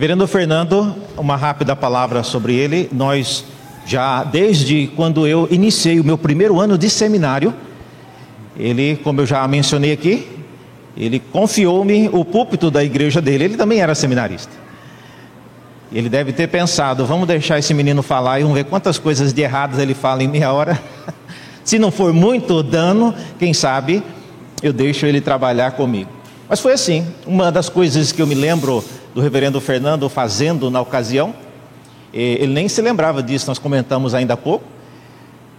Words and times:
Reverendo 0.00 0.26
Fernando, 0.26 0.96
uma 1.14 1.36
rápida 1.36 1.76
palavra 1.76 2.22
sobre 2.22 2.54
ele. 2.54 2.88
Nós 2.90 3.44
já 3.84 4.24
desde 4.24 4.86
quando 4.96 5.26
eu 5.26 5.46
iniciei 5.50 6.00
o 6.00 6.04
meu 6.04 6.16
primeiro 6.16 6.58
ano 6.58 6.78
de 6.78 6.88
seminário, 6.88 7.52
ele, 8.58 8.98
como 9.04 9.20
eu 9.20 9.26
já 9.26 9.46
mencionei 9.46 9.92
aqui, 9.92 10.26
ele 10.96 11.20
confiou-me 11.30 12.08
o 12.14 12.24
púlpito 12.24 12.70
da 12.70 12.82
igreja 12.82 13.20
dele. 13.20 13.44
Ele 13.44 13.56
também 13.58 13.82
era 13.82 13.94
seminarista. 13.94 14.50
Ele 15.92 16.08
deve 16.08 16.32
ter 16.32 16.48
pensado: 16.48 17.04
vamos 17.04 17.28
deixar 17.28 17.58
esse 17.58 17.74
menino 17.74 18.02
falar 18.02 18.40
e 18.40 18.42
vamos 18.42 18.56
ver 18.56 18.64
quantas 18.64 18.96
coisas 18.96 19.34
de 19.34 19.42
erradas 19.42 19.78
ele 19.78 19.92
fala 19.92 20.22
em 20.22 20.28
meia 20.28 20.50
hora. 20.50 20.80
Se 21.62 21.78
não 21.78 21.90
for 21.90 22.10
muito 22.10 22.62
dano, 22.62 23.14
quem 23.38 23.52
sabe 23.52 24.02
eu 24.62 24.72
deixo 24.72 25.04
ele 25.04 25.20
trabalhar 25.20 25.72
comigo. 25.72 26.08
Mas 26.48 26.58
foi 26.58 26.72
assim. 26.72 27.06
Uma 27.26 27.52
das 27.52 27.68
coisas 27.68 28.12
que 28.12 28.22
eu 28.22 28.26
me 28.26 28.34
lembro 28.34 28.82
do 29.14 29.20
reverendo 29.20 29.60
Fernando 29.60 30.08
fazendo 30.08 30.70
na 30.70 30.80
ocasião, 30.80 31.34
ele 32.12 32.52
nem 32.52 32.68
se 32.68 32.80
lembrava 32.82 33.22
disso, 33.22 33.46
nós 33.48 33.58
comentamos 33.58 34.14
ainda 34.14 34.34
há 34.34 34.36
pouco. 34.36 34.64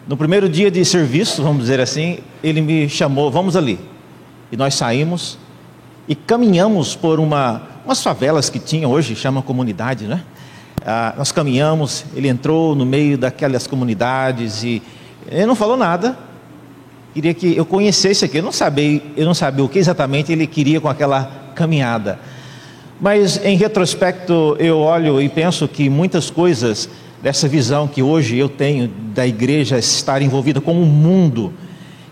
No 0.07 0.17
primeiro 0.17 0.49
dia 0.49 0.69
de 0.69 0.83
serviço, 0.83 1.43
vamos 1.43 1.61
dizer 1.61 1.79
assim, 1.79 2.19
ele 2.43 2.61
me 2.61 2.89
chamou, 2.89 3.31
vamos 3.31 3.55
ali. 3.55 3.79
E 4.51 4.57
nós 4.57 4.73
saímos 4.73 5.37
e 6.07 6.15
caminhamos 6.15 6.95
por 6.95 7.19
uma, 7.19 7.61
umas 7.85 8.03
favelas 8.03 8.49
que 8.49 8.59
tinha 8.59 8.87
hoje, 8.87 9.15
chama 9.15 9.41
comunidade, 9.41 10.07
né? 10.07 10.23
Ah, 10.85 11.13
nós 11.17 11.31
caminhamos, 11.31 12.03
ele 12.15 12.27
entrou 12.27 12.75
no 12.75 12.85
meio 12.85 13.17
daquelas 13.17 13.67
comunidades 13.67 14.63
e 14.63 14.81
ele 15.27 15.45
não 15.45 15.55
falou 15.55 15.77
nada. 15.77 16.17
Queria 17.13 17.33
que 17.33 17.55
eu 17.55 17.65
conhecesse 17.65 18.26
aqui. 18.26 18.37
Eu 18.37 18.43
não 18.43 18.51
sabia, 18.51 19.01
eu 19.15 19.26
não 19.26 19.33
sabia 19.33 19.63
o 19.63 19.70
que 19.70 19.77
exatamente 19.77 20.31
ele 20.31 20.48
queria 20.48 20.81
com 20.81 20.89
aquela 20.89 21.51
caminhada. 21.54 22.20
Mas 23.02 23.44
em 23.44 23.57
retrospecto, 23.57 24.55
eu 24.60 24.77
olho 24.77 25.20
e 25.20 25.27
penso 25.27 25.68
que 25.68 25.90
muitas 25.90 26.30
coisas 26.30 26.88
dessa 27.20 27.48
visão 27.48 27.88
que 27.88 28.04
hoje 28.04 28.38
eu 28.38 28.48
tenho 28.48 28.88
da 28.88 29.26
igreja 29.26 29.80
estar 29.80 30.21
envolvida 30.21 30.62
com 30.62 30.74
o 30.74 30.85
mundo 30.85 31.52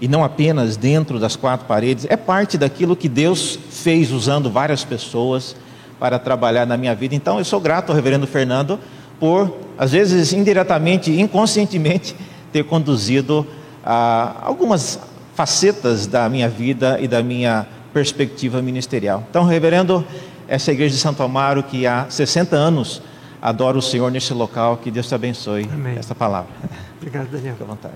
e 0.02 0.08
não 0.08 0.24
apenas 0.24 0.76
dentro 0.76 1.20
das 1.20 1.36
quatro 1.36 1.68
paredes, 1.68 2.08
é 2.10 2.18
parte 2.18 2.58
daquilo 2.58 2.96
que 2.96 3.08
Deus 3.08 3.60
fez 3.70 4.12
usando 4.12 4.50
várias 4.50 4.84
pessoas 4.84 5.56
para 6.00 6.18
trabalhar 6.18 6.66
na 6.66 6.76
minha 6.76 6.96
vida. 6.96 7.14
Então 7.14 7.38
eu 7.38 7.46
sou 7.46 7.60
grato 7.60 7.92
ao 7.92 7.96
reverendo 7.96 8.26
Fernando 8.26 8.80
por, 9.20 9.56
às 9.78 9.92
vezes 9.92 10.34
indiretamente, 10.34 11.12
inconscientemente, 11.12 12.16
ter 12.52 12.64
conduzido 12.64 13.46
a 13.86 14.38
algumas 14.42 15.00
facetas 15.36 16.08
da 16.08 16.28
minha 16.30 16.50
vida 16.50 16.98
e 17.00 17.08
da 17.08 17.22
minha 17.22 17.68
perspectiva 17.94 18.62
ministerial. 18.62 19.24
Então, 19.30 19.46
reverendo, 19.46 20.06
essa 20.50 20.72
igreja 20.72 20.96
de 20.96 21.00
Santo 21.00 21.22
Amaro 21.22 21.62
que 21.62 21.86
há 21.86 22.10
60 22.10 22.56
anos 22.56 23.04
adora 23.40 23.78
o 23.78 23.82
Senhor 23.82 24.12
nesse 24.12 24.34
local. 24.34 24.78
Que 24.78 24.90
Deus 24.90 25.08
te 25.08 25.14
abençoe. 25.14 25.70
Amém. 25.72 25.96
Essa 25.96 26.16
palavra. 26.16 26.52
Obrigado, 26.98 27.30
Daniel. 27.30 27.54
Fique 27.54 27.64
à 27.64 27.68
vontade. 27.68 27.94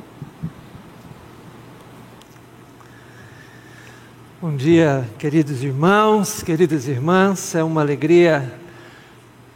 Bom 4.40 4.56
dia, 4.56 5.10
queridos 5.18 5.64
irmãos, 5.64 6.44
queridas 6.44 6.88
irmãs. 6.88 7.56
É 7.56 7.64
uma 7.64 7.82
alegria 7.82 8.54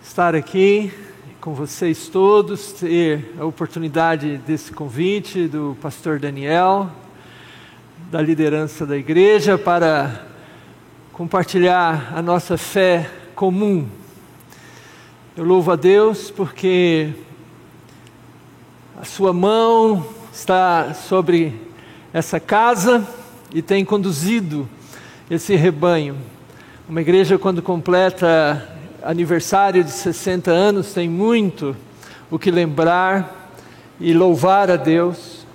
estar 0.02 0.34
aqui 0.34 0.92
com 1.40 1.54
vocês 1.54 2.08
todos, 2.08 2.72
ter 2.72 3.36
a 3.40 3.46
oportunidade 3.46 4.38
desse 4.40 4.72
convite 4.72 5.48
do 5.48 5.78
pastor 5.82 6.20
Daniel, 6.20 6.90
da 8.12 8.22
liderança 8.22 8.86
da 8.86 8.98
igreja, 8.98 9.58
para 9.58 10.27
compartilhar 11.18 12.14
a 12.16 12.22
nossa 12.22 12.60
fé 12.60 13.10
comum. 13.34 13.88
Eu 15.36 15.44
louvo 15.44 15.72
a 15.72 15.76
Deus 15.76 16.30
porque 16.30 17.10
a 19.02 19.04
sua 19.04 19.34
mão 19.34 20.06
está 20.32 20.94
sobre 20.94 21.60
essa 22.14 22.40
casa 22.40 23.04
e 23.52 23.64
tem 23.64 23.84
conduzido 23.84 24.70
esse 25.28 25.56
rebanho. 25.56 26.16
Uma 26.88 27.02
igreja, 27.02 27.36
quando 27.40 27.64
completa 27.64 28.78
aniversário 29.02 29.84
de 29.84 29.90
60 29.90 30.52
anos, 30.52 30.94
tem 30.94 31.10
muito 31.10 31.76
o 32.30 32.38
que 32.38 32.52
lembrar 32.52 33.50
e 34.00 34.14
louvar 34.14 34.70
a 34.70 34.76
Deus, 34.76 35.48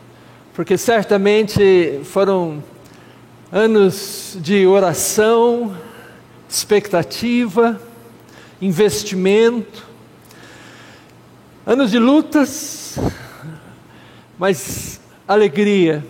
porque 0.55 0.77
certamente 0.77 2.01
foram 2.03 2.65
anos 3.53 4.39
de 4.41 4.67
oração, 4.67 5.77
expectativa, 6.49 7.79
investimento, 8.63 9.87
anos 11.67 11.91
de 11.91 11.99
lutas, 11.99 12.99
mas 14.39 14.99
alegria. 15.29 16.03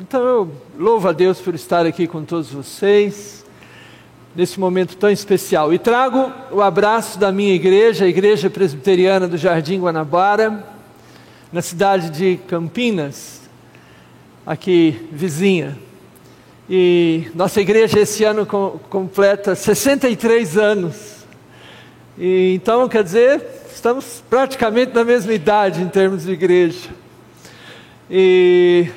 Então 0.00 0.22
eu 0.22 0.52
louvo 0.78 1.06
a 1.06 1.12
Deus 1.12 1.38
por 1.38 1.54
estar 1.54 1.84
aqui 1.84 2.06
com 2.06 2.24
todos 2.24 2.50
vocês, 2.50 3.44
nesse 4.34 4.58
momento 4.58 4.96
tão 4.96 5.10
especial. 5.10 5.74
E 5.74 5.78
trago 5.78 6.32
o 6.50 6.62
abraço 6.62 7.18
da 7.18 7.30
minha 7.30 7.54
igreja, 7.54 8.06
a 8.06 8.08
Igreja 8.08 8.48
Presbiteriana 8.48 9.28
do 9.28 9.36
Jardim 9.36 9.80
Guanabara, 9.80 10.66
na 11.52 11.60
cidade 11.60 12.08
de 12.08 12.38
Campinas, 12.48 13.42
aqui 14.46 15.06
vizinha. 15.12 15.89
E 16.72 17.28
nossa 17.34 17.60
igreja 17.60 17.98
esse 17.98 18.22
ano 18.22 18.46
com, 18.46 18.78
completa 18.88 19.56
63 19.56 20.56
anos. 20.56 21.26
E, 22.16 22.54
então, 22.54 22.88
quer 22.88 23.02
dizer, 23.02 23.44
estamos 23.74 24.22
praticamente 24.30 24.94
na 24.94 25.02
mesma 25.02 25.32
idade 25.32 25.82
em 25.82 25.88
termos 25.88 26.22
de 26.22 26.30
igreja. 26.30 26.90
E 28.08 28.88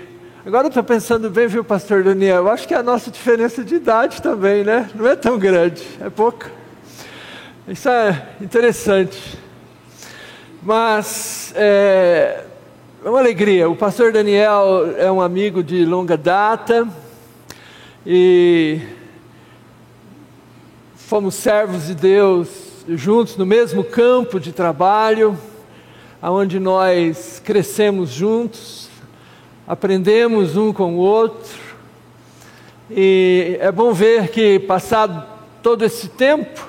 agora 0.45 0.65
eu 0.65 0.67
estou 0.67 0.83
pensando 0.83 1.31
bem, 1.31 1.47
viu, 1.47 1.63
pastor 1.63 2.03
Daniel? 2.03 2.43
Eu 2.43 2.51
acho 2.51 2.67
que 2.67 2.75
é 2.75 2.77
a 2.77 2.83
nossa 2.83 3.09
diferença 3.09 3.63
de 3.63 3.73
idade 3.73 4.21
também, 4.21 4.63
né? 4.63 4.87
Não 4.93 5.07
é 5.07 5.15
tão 5.15 5.39
grande, 5.39 5.83
é 5.99 6.11
pouca. 6.11 6.51
Isso 7.67 7.89
é 7.89 8.27
interessante. 8.39 9.35
Mas 10.61 11.51
é, 11.55 12.43
é 13.03 13.09
uma 13.09 13.17
alegria. 13.17 13.67
O 13.67 13.75
pastor 13.75 14.11
Daniel 14.11 14.93
é 14.95 15.11
um 15.11 15.19
amigo 15.19 15.63
de 15.63 15.83
longa 15.85 16.15
data 16.15 16.87
e 18.05 18.81
fomos 20.95 21.35
servos 21.35 21.87
de 21.87 21.95
Deus 21.95 22.49
juntos 22.89 23.37
no 23.37 23.45
mesmo 23.45 23.81
campo 23.83 24.39
de 24.39 24.51
trabalho, 24.51 25.37
aonde 26.21 26.59
nós 26.59 27.41
crescemos 27.43 28.09
juntos, 28.09 28.89
aprendemos 29.65 30.57
um 30.57 30.73
com 30.73 30.95
o 30.95 30.97
outro. 30.97 31.57
E 32.91 33.57
é 33.61 33.71
bom 33.71 33.93
ver 33.93 34.27
que 34.27 34.59
passado 34.59 35.25
todo 35.61 35.85
esse 35.85 36.09
tempo, 36.09 36.67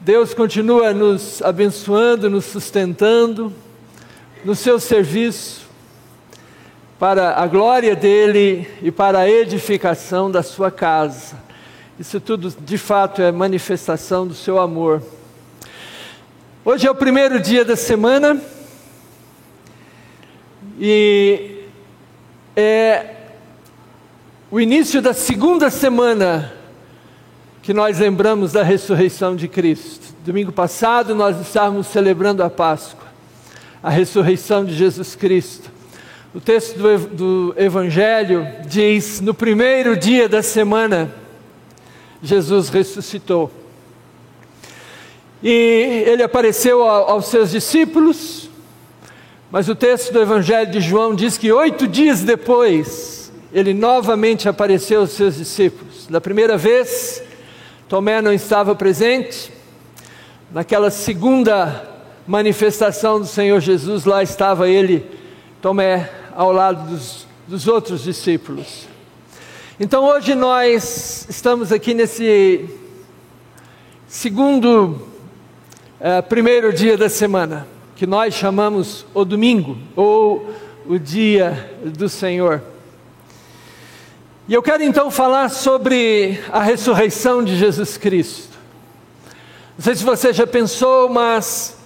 Deus 0.00 0.34
continua 0.34 0.92
nos 0.92 1.40
abençoando, 1.42 2.28
nos 2.28 2.44
sustentando 2.44 3.52
no 4.44 4.56
seu 4.56 4.80
serviço 4.80 5.67
para 6.98 7.40
a 7.40 7.46
glória 7.46 7.94
dele 7.94 8.68
e 8.82 8.90
para 8.90 9.20
a 9.20 9.30
edificação 9.30 10.30
da 10.30 10.42
sua 10.42 10.70
casa. 10.70 11.36
Isso 11.98 12.20
tudo 12.20 12.50
de 12.50 12.76
fato 12.76 13.22
é 13.22 13.30
manifestação 13.30 14.26
do 14.26 14.34
seu 14.34 14.58
amor. 14.58 15.02
Hoje 16.64 16.86
é 16.86 16.90
o 16.90 16.94
primeiro 16.94 17.40
dia 17.40 17.64
da 17.64 17.76
semana 17.76 18.40
e 20.78 21.62
é 22.56 23.14
o 24.50 24.58
início 24.58 25.00
da 25.00 25.12
segunda 25.12 25.70
semana 25.70 26.52
que 27.62 27.72
nós 27.72 28.00
lembramos 28.00 28.52
da 28.52 28.64
ressurreição 28.64 29.36
de 29.36 29.46
Cristo. 29.46 30.14
Domingo 30.24 30.50
passado 30.50 31.14
nós 31.14 31.40
estávamos 31.40 31.86
celebrando 31.86 32.42
a 32.42 32.50
Páscoa, 32.50 33.06
a 33.82 33.88
ressurreição 33.88 34.64
de 34.64 34.74
Jesus 34.74 35.14
Cristo. 35.14 35.77
O 36.34 36.40
texto 36.40 36.76
do, 36.76 36.98
do 37.08 37.54
Evangelho 37.56 38.46
diz: 38.66 39.18
no 39.20 39.32
primeiro 39.32 39.96
dia 39.96 40.28
da 40.28 40.42
semana, 40.42 41.10
Jesus 42.22 42.68
ressuscitou. 42.68 43.50
E 45.42 46.04
ele 46.06 46.22
apareceu 46.22 46.82
aos 46.82 47.28
seus 47.28 47.50
discípulos, 47.50 48.50
mas 49.50 49.70
o 49.70 49.74
texto 49.74 50.12
do 50.12 50.20
Evangelho 50.20 50.70
de 50.70 50.80
João 50.80 51.14
diz 51.14 51.38
que 51.38 51.50
oito 51.50 51.88
dias 51.88 52.22
depois, 52.22 53.32
ele 53.50 53.72
novamente 53.72 54.50
apareceu 54.50 55.00
aos 55.00 55.12
seus 55.12 55.36
discípulos. 55.36 56.06
Da 56.08 56.20
primeira 56.20 56.58
vez, 56.58 57.22
Tomé 57.88 58.20
não 58.20 58.34
estava 58.34 58.74
presente, 58.74 59.50
naquela 60.52 60.90
segunda 60.90 61.88
manifestação 62.26 63.18
do 63.18 63.26
Senhor 63.26 63.60
Jesus, 63.60 64.04
lá 64.04 64.22
estava 64.22 64.68
ele 64.68 65.17
Tomé 65.60 66.08
ao 66.36 66.52
lado 66.52 66.88
dos, 66.88 67.26
dos 67.48 67.66
outros 67.66 68.04
discípulos. 68.04 68.86
Então 69.80 70.04
hoje 70.04 70.36
nós 70.36 71.26
estamos 71.28 71.72
aqui 71.72 71.94
nesse 71.94 72.68
segundo 74.06 75.02
é, 75.98 76.22
primeiro 76.22 76.72
dia 76.72 76.96
da 76.96 77.08
semana, 77.08 77.66
que 77.96 78.06
nós 78.06 78.34
chamamos 78.34 79.04
o 79.12 79.24
domingo, 79.24 79.76
ou 79.96 80.48
o 80.86 80.96
dia 80.96 81.72
do 81.84 82.08
Senhor. 82.08 82.62
E 84.46 84.54
eu 84.54 84.62
quero 84.62 84.84
então 84.84 85.10
falar 85.10 85.48
sobre 85.48 86.40
a 86.52 86.62
ressurreição 86.62 87.42
de 87.42 87.56
Jesus 87.56 87.96
Cristo. 87.96 88.56
Não 89.76 89.84
sei 89.84 89.96
se 89.96 90.04
você 90.04 90.32
já 90.32 90.46
pensou, 90.46 91.08
mas 91.08 91.77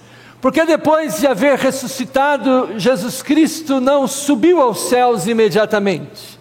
porque 0.43 0.65
depois 0.65 1.21
de 1.21 1.25
haver 1.25 1.57
ressuscitado, 1.57 2.77
Jesus 2.77 3.21
Cristo 3.21 3.79
não 3.79 4.05
subiu 4.05 4.59
aos 4.59 4.89
céus 4.89 5.25
imediatamente? 5.25 6.37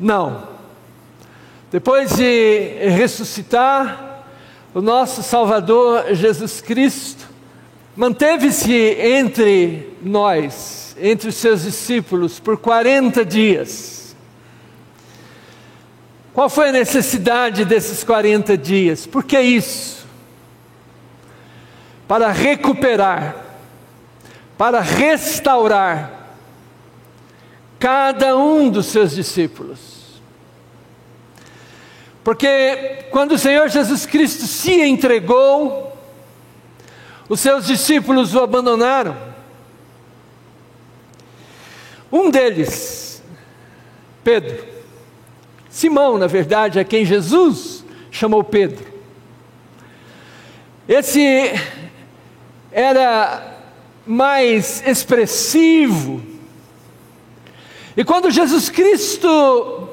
Não. 0.00 0.48
Depois 1.70 2.16
de 2.16 2.88
ressuscitar, 2.88 4.24
o 4.74 4.82
nosso 4.82 5.22
Salvador 5.22 6.12
Jesus 6.12 6.60
Cristo 6.60 7.28
manteve-se 7.94 8.74
entre 8.74 9.96
nós, 10.02 10.96
entre 11.00 11.28
os 11.28 11.36
seus 11.36 11.62
discípulos, 11.62 12.40
por 12.40 12.56
40 12.56 13.24
dias. 13.24 14.16
Qual 16.32 16.50
foi 16.50 16.70
a 16.70 16.72
necessidade 16.72 17.64
desses 17.64 18.02
40 18.02 18.58
dias? 18.58 19.06
Por 19.06 19.22
que 19.22 19.40
isso? 19.40 20.03
Para 22.06 22.30
recuperar, 22.30 23.36
para 24.58 24.80
restaurar 24.80 26.10
cada 27.78 28.36
um 28.36 28.70
dos 28.70 28.86
seus 28.86 29.14
discípulos. 29.14 29.94
Porque 32.22 33.04
quando 33.10 33.32
o 33.32 33.38
Senhor 33.38 33.68
Jesus 33.68 34.06
Cristo 34.06 34.46
se 34.46 34.80
entregou, 34.80 35.94
os 37.28 37.40
seus 37.40 37.66
discípulos 37.66 38.34
o 38.34 38.40
abandonaram. 38.40 39.16
Um 42.10 42.30
deles, 42.30 43.22
Pedro, 44.22 44.64
Simão, 45.68 46.16
na 46.16 46.26
verdade, 46.26 46.78
é 46.78 46.84
quem 46.84 47.04
Jesus 47.04 47.84
chamou 48.10 48.44
Pedro. 48.44 48.86
Esse 50.88 51.52
era 52.74 53.54
mais 54.04 54.82
expressivo. 54.84 56.20
E 57.96 58.04
quando 58.04 58.32
Jesus 58.32 58.68
Cristo 58.68 59.88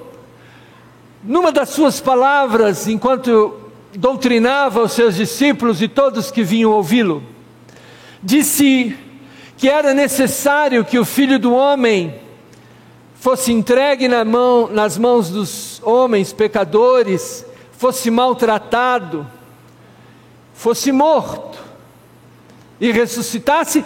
numa 1.23 1.51
das 1.51 1.69
suas 1.69 1.99
palavras, 1.99 2.87
enquanto 2.87 3.53
doutrinava 3.93 4.81
os 4.81 4.93
seus 4.93 5.15
discípulos 5.15 5.79
e 5.79 5.87
todos 5.87 6.31
que 6.31 6.43
vinham 6.43 6.71
ouvi-lo, 6.71 7.21
disse 8.23 8.97
que 9.55 9.69
era 9.69 9.93
necessário 9.93 10.83
que 10.83 10.97
o 10.97 11.05
filho 11.05 11.37
do 11.37 11.53
homem 11.53 12.15
fosse 13.13 13.51
entregue 13.53 14.07
na 14.07 14.25
mão, 14.25 14.67
nas 14.67 14.97
mãos 14.97 15.29
dos 15.29 15.79
homens 15.83 16.33
pecadores, 16.33 17.45
fosse 17.73 18.09
maltratado, 18.09 19.27
fosse 20.55 20.91
morto 20.91 21.70
e 22.81 22.91
ressuscitasse. 22.91 23.85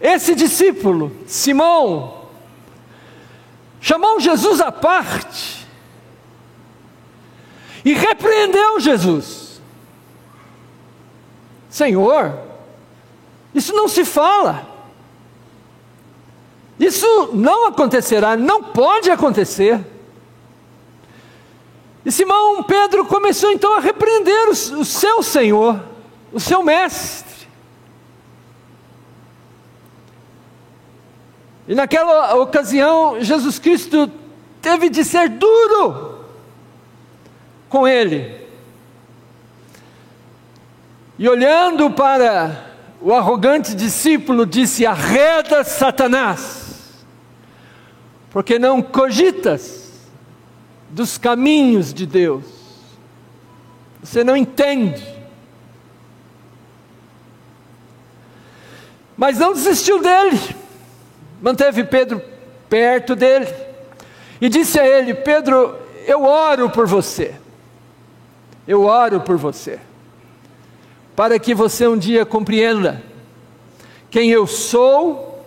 Esse 0.00 0.34
discípulo, 0.34 1.16
Simão, 1.28 2.26
chamou 3.80 4.18
Jesus 4.18 4.60
à 4.60 4.72
parte 4.72 5.64
e 7.84 7.94
repreendeu 7.94 8.80
Jesus. 8.80 9.62
Senhor, 11.70 12.36
isso 13.54 13.72
não 13.72 13.86
se 13.86 14.04
fala. 14.04 14.66
Isso 16.78 17.30
não 17.32 17.68
acontecerá, 17.68 18.36
não 18.36 18.64
pode 18.64 19.08
acontecer. 19.08 19.80
E 22.04 22.10
Simão 22.10 22.64
Pedro 22.64 23.06
começou 23.06 23.52
então 23.52 23.76
a 23.76 23.80
repreender 23.80 24.48
o, 24.48 24.84
seu 24.84 25.22
Senhor, 25.22 25.80
o 26.32 26.40
seu 26.40 26.62
mestre. 26.64 27.31
E 31.66 31.74
naquela 31.74 32.34
ocasião, 32.34 33.20
Jesus 33.20 33.58
Cristo 33.58 34.10
teve 34.60 34.88
de 34.88 35.04
ser 35.04 35.28
duro 35.28 36.24
com 37.68 37.86
ele. 37.86 38.42
E 41.18 41.28
olhando 41.28 41.90
para 41.90 42.72
o 43.00 43.12
arrogante 43.12 43.74
discípulo, 43.74 44.44
disse: 44.44 44.84
Arreda 44.84 45.62
Satanás, 45.62 47.04
porque 48.30 48.58
não 48.58 48.82
cogitas 48.82 50.10
dos 50.90 51.16
caminhos 51.16 51.94
de 51.94 52.06
Deus, 52.06 52.44
você 54.02 54.24
não 54.24 54.36
entende. 54.36 55.06
Mas 59.16 59.38
não 59.38 59.52
desistiu 59.52 60.00
dele, 60.02 60.40
manteve 61.42 61.84
Pedro 61.84 62.22
perto 62.70 63.14
dele 63.14 63.52
e 64.40 64.48
disse 64.48 64.80
a 64.80 64.86
ele: 64.86 65.12
Pedro, 65.12 65.76
eu 66.06 66.24
oro 66.24 66.70
por 66.70 66.86
você. 66.86 67.34
Eu 68.66 68.84
oro 68.84 69.20
por 69.20 69.36
você, 69.36 69.80
para 71.16 71.36
que 71.38 71.52
você 71.52 71.86
um 71.88 71.98
dia 71.98 72.24
compreenda 72.24 73.02
quem 74.08 74.30
eu 74.30 74.46
sou 74.46 75.44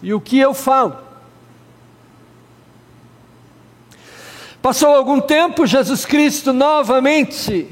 e 0.00 0.14
o 0.14 0.20
que 0.20 0.38
eu 0.38 0.54
falo. 0.54 0.96
Passou 4.62 4.90
algum 4.90 5.20
tempo, 5.20 5.66
Jesus 5.66 6.04
Cristo 6.04 6.52
novamente 6.52 7.66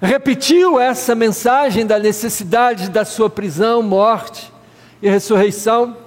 repetiu 0.00 0.80
essa 0.80 1.14
mensagem 1.14 1.86
da 1.86 1.98
necessidade 1.98 2.90
da 2.90 3.04
sua 3.04 3.30
prisão, 3.30 3.82
morte 3.82 4.52
e 5.00 5.08
ressurreição. 5.08 6.03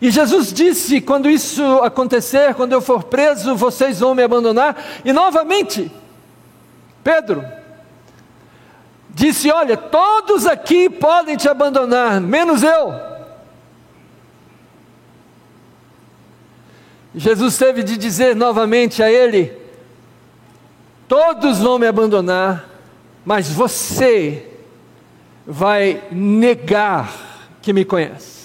E 0.00 0.10
Jesus 0.10 0.52
disse: 0.52 1.00
quando 1.00 1.28
isso 1.28 1.62
acontecer, 1.82 2.54
quando 2.54 2.72
eu 2.72 2.80
for 2.80 3.04
preso, 3.04 3.56
vocês 3.56 4.00
vão 4.00 4.14
me 4.14 4.22
abandonar. 4.22 4.76
E 5.04 5.12
novamente, 5.12 5.90
Pedro 7.02 7.44
disse: 9.10 9.50
Olha, 9.50 9.76
todos 9.76 10.46
aqui 10.46 10.90
podem 10.90 11.36
te 11.36 11.48
abandonar, 11.48 12.20
menos 12.20 12.62
eu. 12.62 12.94
Jesus 17.14 17.56
teve 17.56 17.82
de 17.82 17.96
dizer 17.96 18.36
novamente 18.36 19.02
a 19.02 19.10
ele: 19.10 19.56
Todos 21.08 21.58
vão 21.58 21.78
me 21.78 21.86
abandonar, 21.86 22.68
mas 23.24 23.48
você 23.48 24.50
vai 25.46 26.02
negar 26.12 27.10
que 27.62 27.72
me 27.72 27.84
conhece. 27.84 28.35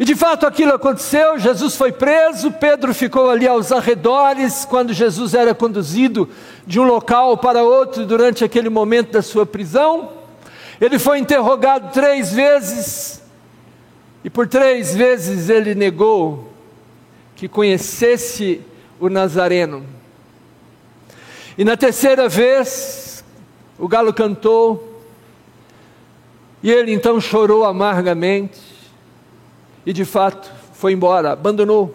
E 0.00 0.04
de 0.06 0.16
fato 0.16 0.46
aquilo 0.46 0.72
aconteceu, 0.72 1.38
Jesus 1.38 1.76
foi 1.76 1.92
preso, 1.92 2.50
Pedro 2.50 2.94
ficou 2.94 3.28
ali 3.28 3.46
aos 3.46 3.70
arredores 3.70 4.64
quando 4.64 4.94
Jesus 4.94 5.34
era 5.34 5.54
conduzido 5.54 6.26
de 6.66 6.80
um 6.80 6.84
local 6.84 7.36
para 7.36 7.62
outro 7.62 8.06
durante 8.06 8.42
aquele 8.42 8.70
momento 8.70 9.10
da 9.12 9.20
sua 9.20 9.44
prisão. 9.44 10.10
Ele 10.80 10.98
foi 10.98 11.18
interrogado 11.18 11.92
três 11.92 12.32
vezes, 12.32 13.22
e 14.24 14.30
por 14.30 14.48
três 14.48 14.94
vezes 14.94 15.50
ele 15.50 15.74
negou 15.74 16.50
que 17.36 17.46
conhecesse 17.46 18.62
o 18.98 19.10
Nazareno. 19.10 19.84
E 21.58 21.62
na 21.62 21.76
terceira 21.76 22.26
vez, 22.26 23.22
o 23.78 23.86
galo 23.86 24.14
cantou, 24.14 25.02
e 26.62 26.70
ele 26.70 26.90
então 26.90 27.20
chorou 27.20 27.66
amargamente 27.66 28.69
e 29.84 29.92
de 29.92 30.04
fato 30.04 30.50
foi 30.74 30.92
embora, 30.92 31.32
abandonou. 31.32 31.92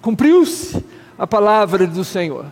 Cumpriu-se 0.00 0.84
a 1.18 1.26
palavra 1.26 1.86
do 1.86 2.04
Senhor. 2.04 2.46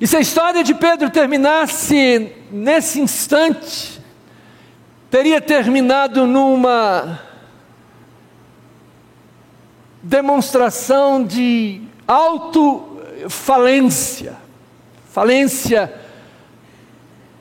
E 0.00 0.06
se 0.06 0.16
a 0.16 0.20
história 0.20 0.64
de 0.64 0.74
Pedro 0.74 1.10
terminasse 1.10 2.32
nesse 2.50 3.00
instante, 3.00 4.00
teria 5.10 5.40
terminado 5.40 6.26
numa 6.26 7.20
demonstração 10.02 11.24
de 11.24 11.80
autofalência, 12.06 14.36
falência 15.10 15.94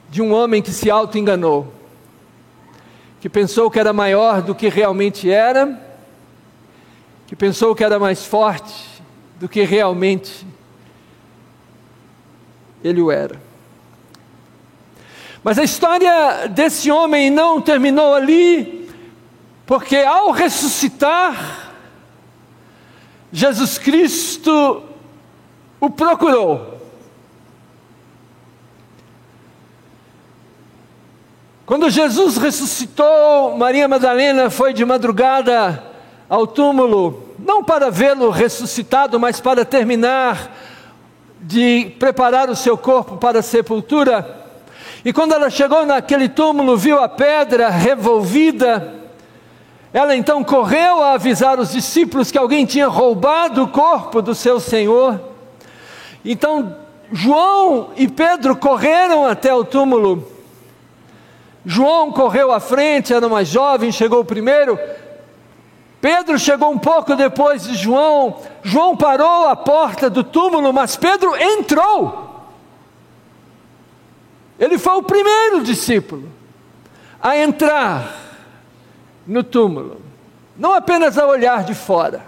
de 0.10 0.22
um 0.22 0.32
homem 0.32 0.62
que 0.62 0.72
se 0.72 0.90
auto-enganou 0.92 1.81
que 3.22 3.30
pensou 3.30 3.70
que 3.70 3.80
era 3.80 3.94
maior 3.94 4.42
do 4.42 4.56
que 4.56 4.68
realmente 4.68 5.30
era, 5.30 5.80
que 7.28 7.36
pensou 7.36 7.76
que 7.76 7.84
era 7.84 8.00
mais 8.00 8.26
forte 8.26 8.74
do 9.40 9.48
que 9.48 9.64
realmente 9.64 10.46
ele 12.84 13.00
o 13.00 13.12
era. 13.12 13.40
Mas 15.44 15.60
a 15.60 15.64
história 15.64 16.48
desse 16.48 16.90
homem 16.90 17.30
não 17.30 17.62
terminou 17.62 18.16
ali, 18.16 18.90
porque 19.68 19.98
ao 19.98 20.32
ressuscitar, 20.32 21.72
Jesus 23.32 23.78
Cristo 23.78 24.84
o 25.80 25.92
procurou. 25.92 26.81
Quando 31.72 31.90
Jesus 31.90 32.36
ressuscitou, 32.36 33.58
Maria 33.58 33.88
Madalena 33.88 34.50
foi 34.50 34.74
de 34.74 34.84
madrugada 34.84 35.82
ao 36.28 36.46
túmulo, 36.46 37.30
não 37.40 37.64
para 37.64 37.90
vê-lo 37.90 38.30
ressuscitado, 38.30 39.18
mas 39.18 39.40
para 39.40 39.64
terminar 39.64 40.54
de 41.40 41.94
preparar 41.98 42.50
o 42.50 42.58
seu 42.58 42.78
corpo 42.78 43.16
para 43.16 43.40
a 43.40 43.42
sepultura. 43.42 44.50
E 45.06 45.14
quando 45.14 45.32
ela 45.34 45.50
chegou 45.50 45.86
naquele 45.86 46.28
túmulo, 46.28 46.76
viu 46.76 47.02
a 47.02 47.08
pedra 47.08 47.70
revolvida, 47.70 48.94
ela 49.94 50.14
então 50.14 50.44
correu 50.44 51.02
a 51.02 51.14
avisar 51.14 51.58
os 51.58 51.72
discípulos 51.72 52.30
que 52.30 52.38
alguém 52.38 52.66
tinha 52.66 52.90
roubado 52.90 53.64
o 53.64 53.70
corpo 53.70 54.22
do 54.22 54.36
seu 54.36 54.60
Senhor. 54.60 55.22
Então 56.26 56.76
João 57.14 57.92
e 57.96 58.10
Pedro 58.10 58.58
correram 58.58 59.26
até 59.26 59.54
o 59.54 59.64
túmulo. 59.64 60.31
João 61.66 62.12
correu 62.12 62.52
à 62.52 62.60
frente, 62.60 63.14
era 63.14 63.30
mais 63.30 63.48
jovem, 63.48 63.92
chegou 63.92 64.26
primeiro. 64.26 64.80
Pedro 66.00 66.40
chegou 66.40 66.72
um 66.72 66.80
pouco 66.80 67.16
depois 67.16 67.64
de 67.64 67.76
João. 67.76 68.42
João 68.64 68.98
parou 68.98 69.48
à 69.48 69.56
porta 69.56 70.10
do 70.10 70.24
túmulo, 70.24 70.74
mas 70.74 70.96
Pedro 70.96 71.36
entrou. 71.36 72.32
Ele 74.60 74.78
foi 74.80 74.94
o 74.94 75.04
primeiro 75.04 75.64
discípulo 75.64 76.28
a 77.22 77.38
entrar 77.38 78.16
no 79.28 79.44
túmulo, 79.44 80.02
não 80.58 80.74
apenas 80.74 81.18
a 81.18 81.28
olhar 81.28 81.64
de 81.64 81.76
fora. 81.76 82.26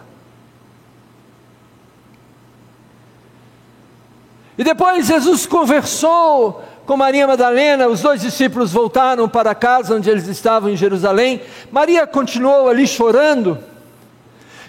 E 4.57 4.63
depois 4.63 5.07
Jesus 5.07 5.47
conversou 5.47 6.63
com 6.85 6.97
Maria 6.97 7.25
Madalena, 7.25 7.87
os 7.87 8.01
dois 8.01 8.21
discípulos 8.21 8.71
voltaram 8.71 9.29
para 9.29 9.55
casa 9.55 9.95
onde 9.95 10.09
eles 10.09 10.27
estavam 10.27 10.69
em 10.69 10.75
Jerusalém. 10.75 11.41
Maria 11.71 12.05
continuou 12.05 12.67
ali 12.67 12.85
chorando. 12.85 13.57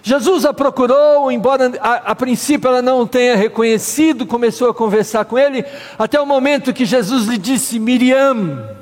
Jesus 0.03 0.45
a 0.45 0.53
procurou, 0.53 1.33
embora 1.33 1.73
a, 1.81 2.11
a, 2.11 2.15
princípio 2.15 2.69
ela 2.69 2.83
não 2.83 3.01
o 3.01 3.07
tenha 3.07 3.35
reconhecido, 3.37 4.27
começou 4.27 4.69
a 4.69 4.75
conversar 4.75 5.25
com 5.25 5.39
ele, 5.39 5.65
até 5.99 6.21
o 6.21 6.27
momento 6.27 6.75
que 6.75 6.85
Jesus 6.85 7.27
lhe 7.27 7.39
disse 7.39 7.79
Miriam, 7.79 8.77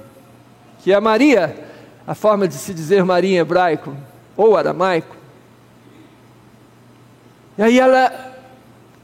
que 0.82 0.92
é 0.92 0.98
Maria, 0.98 1.56
a 2.04 2.14
forma 2.14 2.48
de 2.48 2.54
se 2.54 2.74
dizer 2.74 3.04
Maria 3.04 3.36
em 3.36 3.38
hebraico 3.38 3.96
ou 4.36 4.56
aramaico. 4.56 5.16
E 7.56 7.62
aí 7.62 7.78
ela 7.78 8.12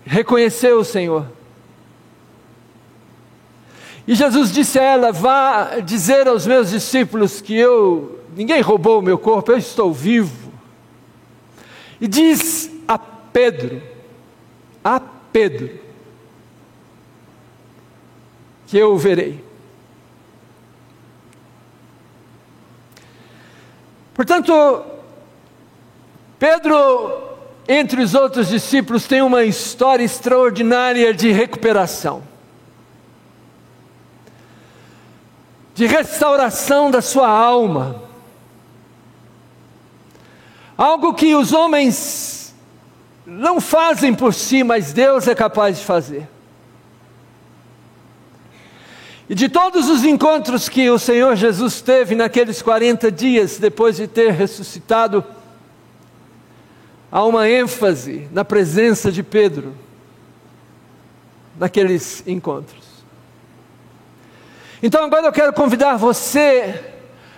reconheceu 0.04 0.80
o 0.80 0.84
Senhor. 0.84 1.37
E 4.08 4.14
Jesus 4.14 4.50
disse 4.50 4.78
a 4.78 4.82
ela: 4.82 5.12
Vá 5.12 5.80
dizer 5.80 6.26
aos 6.26 6.46
meus 6.46 6.70
discípulos 6.70 7.42
que 7.42 7.54
eu, 7.54 8.18
ninguém 8.34 8.62
roubou 8.62 9.00
o 9.00 9.02
meu 9.02 9.18
corpo, 9.18 9.52
eu 9.52 9.58
estou 9.58 9.92
vivo. 9.92 10.50
E 12.00 12.08
diz 12.08 12.70
a 12.88 12.96
Pedro, 12.96 13.82
a 14.82 14.98
Pedro, 14.98 15.78
que 18.66 18.78
eu 18.78 18.94
o 18.94 18.98
verei. 18.98 19.44
Portanto, 24.14 24.84
Pedro, 26.38 27.36
entre 27.68 28.00
os 28.00 28.14
outros 28.14 28.48
discípulos, 28.48 29.06
tem 29.06 29.20
uma 29.20 29.44
história 29.44 30.02
extraordinária 30.02 31.12
de 31.12 31.30
recuperação, 31.30 32.22
de 35.78 35.86
restauração 35.86 36.90
da 36.90 37.00
sua 37.00 37.28
alma 37.28 38.02
algo 40.76 41.14
que 41.14 41.36
os 41.36 41.52
homens 41.52 42.52
não 43.24 43.60
fazem 43.60 44.12
por 44.12 44.34
si, 44.34 44.64
mas 44.64 44.92
Deus 44.92 45.28
é 45.28 45.36
capaz 45.36 45.78
de 45.78 45.84
fazer. 45.84 46.28
E 49.28 49.36
de 49.36 49.48
todos 49.48 49.88
os 49.88 50.02
encontros 50.02 50.68
que 50.68 50.90
o 50.90 50.98
Senhor 50.98 51.36
Jesus 51.36 51.80
teve 51.80 52.16
naqueles 52.16 52.60
40 52.60 53.12
dias 53.12 53.58
depois 53.58 53.98
de 53.98 54.08
ter 54.08 54.32
ressuscitado, 54.32 55.24
há 57.08 57.24
uma 57.24 57.48
ênfase 57.48 58.28
na 58.32 58.44
presença 58.44 59.12
de 59.12 59.22
Pedro 59.22 59.76
naqueles 61.56 62.26
encontros. 62.26 62.97
Então 64.82 65.04
agora 65.04 65.26
eu 65.26 65.32
quero 65.32 65.52
convidar 65.52 65.96
você 65.96 66.84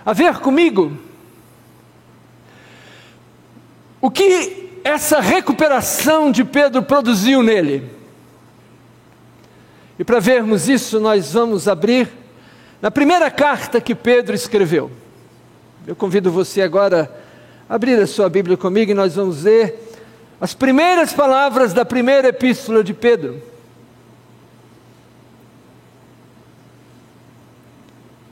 a 0.05 0.13
ver 0.13 0.37
comigo 0.39 0.97
o 3.99 4.09
que 4.09 4.79
essa 4.83 5.19
recuperação 5.19 6.31
de 6.31 6.43
Pedro 6.43 6.81
produziu 6.81 7.43
nele? 7.43 7.89
E 9.97 10.03
para 10.03 10.19
vermos 10.19 10.67
isso, 10.67 10.99
nós 10.99 11.33
vamos 11.33 11.67
abrir 11.67 12.09
na 12.81 12.89
primeira 12.89 13.29
carta 13.29 13.79
que 13.79 13.93
Pedro 13.93 14.33
escreveu. 14.33 14.89
Eu 15.85 15.95
convido 15.95 16.31
você 16.31 16.63
agora 16.63 17.11
a 17.69 17.75
abrir 17.75 17.99
a 17.99 18.07
sua 18.07 18.27
Bíblia 18.27 18.57
comigo 18.57 18.91
e 18.91 18.95
nós 18.95 19.15
vamos 19.15 19.43
ver 19.43 19.79
as 20.39 20.55
primeiras 20.55 21.13
palavras 21.13 21.73
da 21.73 21.85
primeira 21.85 22.29
epístola 22.29 22.83
de 22.83 22.95
Pedro. 22.95 23.41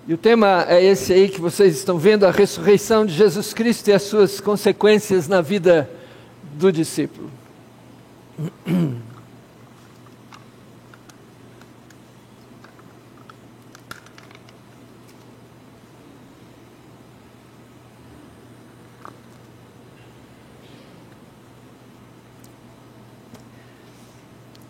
E 0.10 0.14
o 0.16 0.18
tema 0.18 0.66
é 0.68 0.84
esse 0.84 1.14
aí 1.14 1.30
que 1.30 1.40
vocês 1.40 1.78
estão 1.78 2.00
vendo, 2.00 2.26
a 2.26 2.32
ressurreição 2.32 3.06
de 3.06 3.14
Jesus 3.14 3.54
Cristo 3.54 3.90
e 3.90 3.94
as 3.94 4.02
suas 4.02 4.42
consequências 4.42 5.28
na 5.28 5.40
vida 5.40 5.88
do 6.54 6.72
discípulo. 6.72 7.30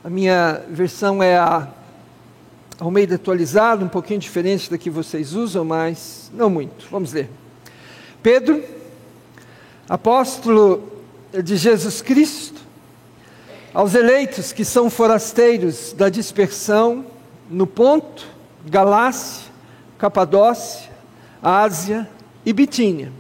A 0.04 0.10
minha 0.10 0.66
versão 0.70 1.24
é 1.24 1.38
a 1.38 1.79
Almeida 2.80 3.16
atualizado, 3.16 3.84
um 3.84 3.90
pouquinho 3.90 4.22
diferente 4.22 4.72
da 4.72 4.78
que 4.78 4.90
vocês 4.90 5.34
usam, 5.34 5.66
mas 5.66 6.32
não 6.34 6.50
muito. 6.50 6.88
Vamos 6.90 7.12
ler. 7.12 7.30
Pedro, 8.24 8.64
apóstolo 9.88 10.90
de 11.44 11.58
Jesus 11.58 12.02
Cristo, 12.02 12.62
aos 13.74 13.96
eleitos 13.96 14.54
que 14.54 14.64
são 14.64 14.90
forasteiros 14.90 15.92
da 15.92 16.08
dispersão 16.08 17.06
no 17.50 17.68
Ponto, 17.68 18.26
Galácia, 18.66 19.52
Capadócia, 19.98 20.90
Ásia 21.44 22.10
e 22.46 22.54
Bitínia. 22.54 23.12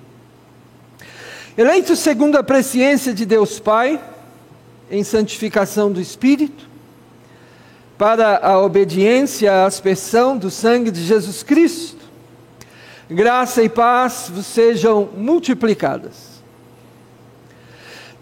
Eleitos 1.57 1.99
segundo 1.99 2.37
a 2.37 2.43
presciência 2.43 3.13
de 3.13 3.25
Deus 3.25 3.59
Pai, 3.59 4.01
em 4.89 5.03
santificação 5.03 5.91
do 5.91 5.99
Espírito, 5.99 6.68
para 7.99 8.37
a 8.37 8.57
obediência 8.57 9.51
à 9.51 9.65
aspersão 9.65 10.37
do 10.37 10.49
sangue 10.49 10.89
de 10.89 11.03
Jesus 11.03 11.43
Cristo. 11.43 11.99
Graça 13.09 13.61
e 13.61 13.67
paz 13.67 14.31
vos 14.33 14.45
sejam 14.45 15.09
multiplicadas. 15.17 16.39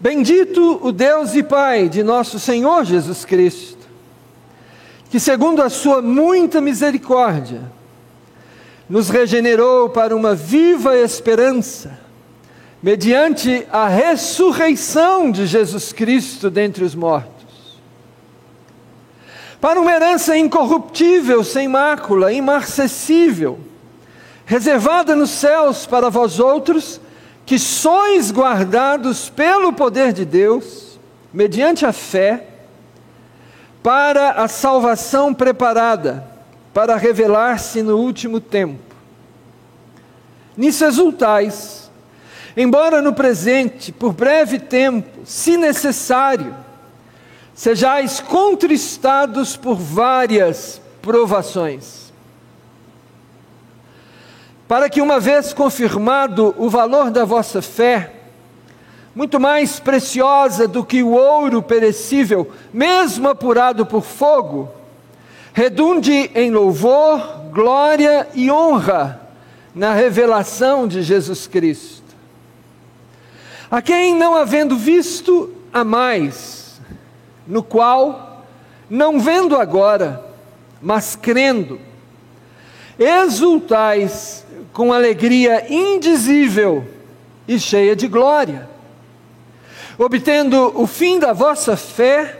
Bendito 0.00 0.80
o 0.82 0.90
Deus 0.90 1.36
e 1.36 1.44
Pai 1.44 1.88
de 1.88 2.02
nosso 2.02 2.40
Senhor 2.40 2.84
Jesus 2.84 3.24
Cristo, 3.24 3.86
que, 5.10 5.20
segundo 5.20 5.62
a 5.62 5.70
Sua 5.70 6.02
muita 6.02 6.60
misericórdia, 6.60 7.62
nos 8.88 9.08
regenerou 9.08 9.90
para 9.90 10.16
uma 10.16 10.34
viva 10.34 10.96
esperança, 10.96 11.96
mediante 12.82 13.64
a 13.70 13.86
ressurreição 13.86 15.30
de 15.30 15.46
Jesus 15.46 15.92
Cristo 15.92 16.50
dentre 16.50 16.82
os 16.82 16.96
mortos 16.96 17.37
para 19.60 19.80
uma 19.80 19.92
herança 19.92 20.36
incorruptível, 20.36 21.42
sem 21.42 21.66
mácula, 21.66 22.32
imarcessível, 22.32 23.58
reservada 24.46 25.16
nos 25.16 25.30
céus 25.30 25.84
para 25.84 26.08
vós 26.08 26.38
outros, 26.38 27.00
que 27.44 27.58
sois 27.58 28.30
guardados 28.30 29.28
pelo 29.28 29.72
poder 29.72 30.12
de 30.12 30.24
Deus, 30.24 30.98
mediante 31.32 31.84
a 31.84 31.92
fé, 31.92 32.44
para 33.82 34.32
a 34.32 34.48
salvação 34.48 35.34
preparada, 35.34 36.26
para 36.72 36.96
revelar-se 36.96 37.82
no 37.82 37.96
último 37.96 38.38
tempo. 38.38 38.94
Nisso 40.56 40.84
exultais, 40.84 41.90
embora 42.56 43.00
no 43.00 43.12
presente, 43.12 43.90
por 43.90 44.12
breve 44.12 44.58
tempo, 44.58 45.20
se 45.24 45.56
necessário, 45.56 46.54
sejais 47.58 48.20
contristados 48.20 49.56
por 49.56 49.74
várias 49.74 50.80
provações. 51.02 52.12
Para 54.68 54.88
que, 54.88 55.00
uma 55.02 55.18
vez 55.18 55.52
confirmado 55.52 56.54
o 56.56 56.70
valor 56.70 57.10
da 57.10 57.24
vossa 57.24 57.60
fé, 57.60 58.12
muito 59.12 59.40
mais 59.40 59.80
preciosa 59.80 60.68
do 60.68 60.84
que 60.84 61.02
o 61.02 61.10
ouro 61.10 61.60
perecível, 61.60 62.48
mesmo 62.72 63.28
apurado 63.28 63.84
por 63.84 64.04
fogo, 64.04 64.70
redunde 65.52 66.30
em 66.36 66.52
louvor, 66.52 67.18
glória 67.50 68.28
e 68.36 68.52
honra 68.52 69.20
na 69.74 69.92
revelação 69.94 70.86
de 70.86 71.02
Jesus 71.02 71.48
Cristo. 71.48 72.04
A 73.68 73.82
quem, 73.82 74.14
não 74.14 74.36
havendo 74.36 74.76
visto, 74.76 75.52
a 75.72 75.82
mais, 75.82 76.57
no 77.48 77.64
qual, 77.64 78.44
não 78.88 79.18
vendo 79.18 79.56
agora, 79.56 80.24
mas 80.80 81.16
crendo, 81.16 81.80
exultais 82.96 84.46
com 84.72 84.92
alegria 84.92 85.66
indizível 85.68 86.86
e 87.48 87.58
cheia 87.58 87.96
de 87.96 88.06
glória 88.06 88.78
obtendo 89.98 90.72
o 90.80 90.86
fim 90.86 91.18
da 91.18 91.32
vossa 91.32 91.76
fé, 91.76 92.38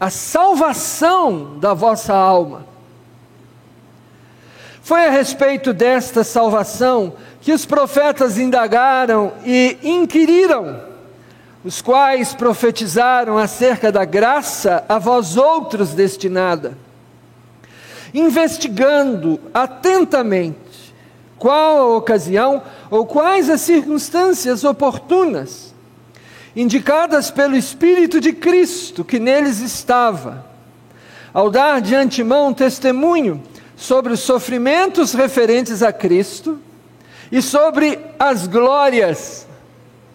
a 0.00 0.08
salvação 0.08 1.58
da 1.58 1.74
vossa 1.74 2.14
alma. 2.14 2.66
Foi 4.82 5.04
a 5.04 5.10
respeito 5.10 5.74
desta 5.74 6.24
salvação 6.24 7.12
que 7.40 7.52
os 7.52 7.66
profetas 7.66 8.38
indagaram 8.38 9.32
e 9.44 9.76
inquiriram, 9.82 10.80
os 11.66 11.82
quais 11.82 12.32
profetizaram 12.32 13.36
acerca 13.36 13.90
da 13.90 14.04
graça 14.04 14.84
a 14.88 15.00
vós 15.00 15.36
outros 15.36 15.94
destinada, 15.94 16.78
investigando 18.14 19.40
atentamente 19.52 20.94
qual 21.36 21.78
a 21.78 21.96
ocasião 21.96 22.62
ou 22.88 23.04
quais 23.04 23.50
as 23.50 23.62
circunstâncias 23.62 24.62
oportunas 24.62 25.74
indicadas 26.54 27.32
pelo 27.32 27.56
Espírito 27.56 28.20
de 28.20 28.32
Cristo 28.32 29.04
que 29.04 29.18
neles 29.18 29.58
estava, 29.58 30.46
ao 31.34 31.50
dar 31.50 31.80
de 31.80 31.96
antemão 31.96 32.54
testemunho 32.54 33.42
sobre 33.74 34.12
os 34.12 34.20
sofrimentos 34.20 35.14
referentes 35.14 35.82
a 35.82 35.92
Cristo 35.92 36.60
e 37.30 37.42
sobre 37.42 37.98
as 38.20 38.46
glórias 38.46 39.48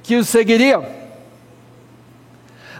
que 0.02 0.16
os 0.16 0.30
seguiriam. 0.30 1.01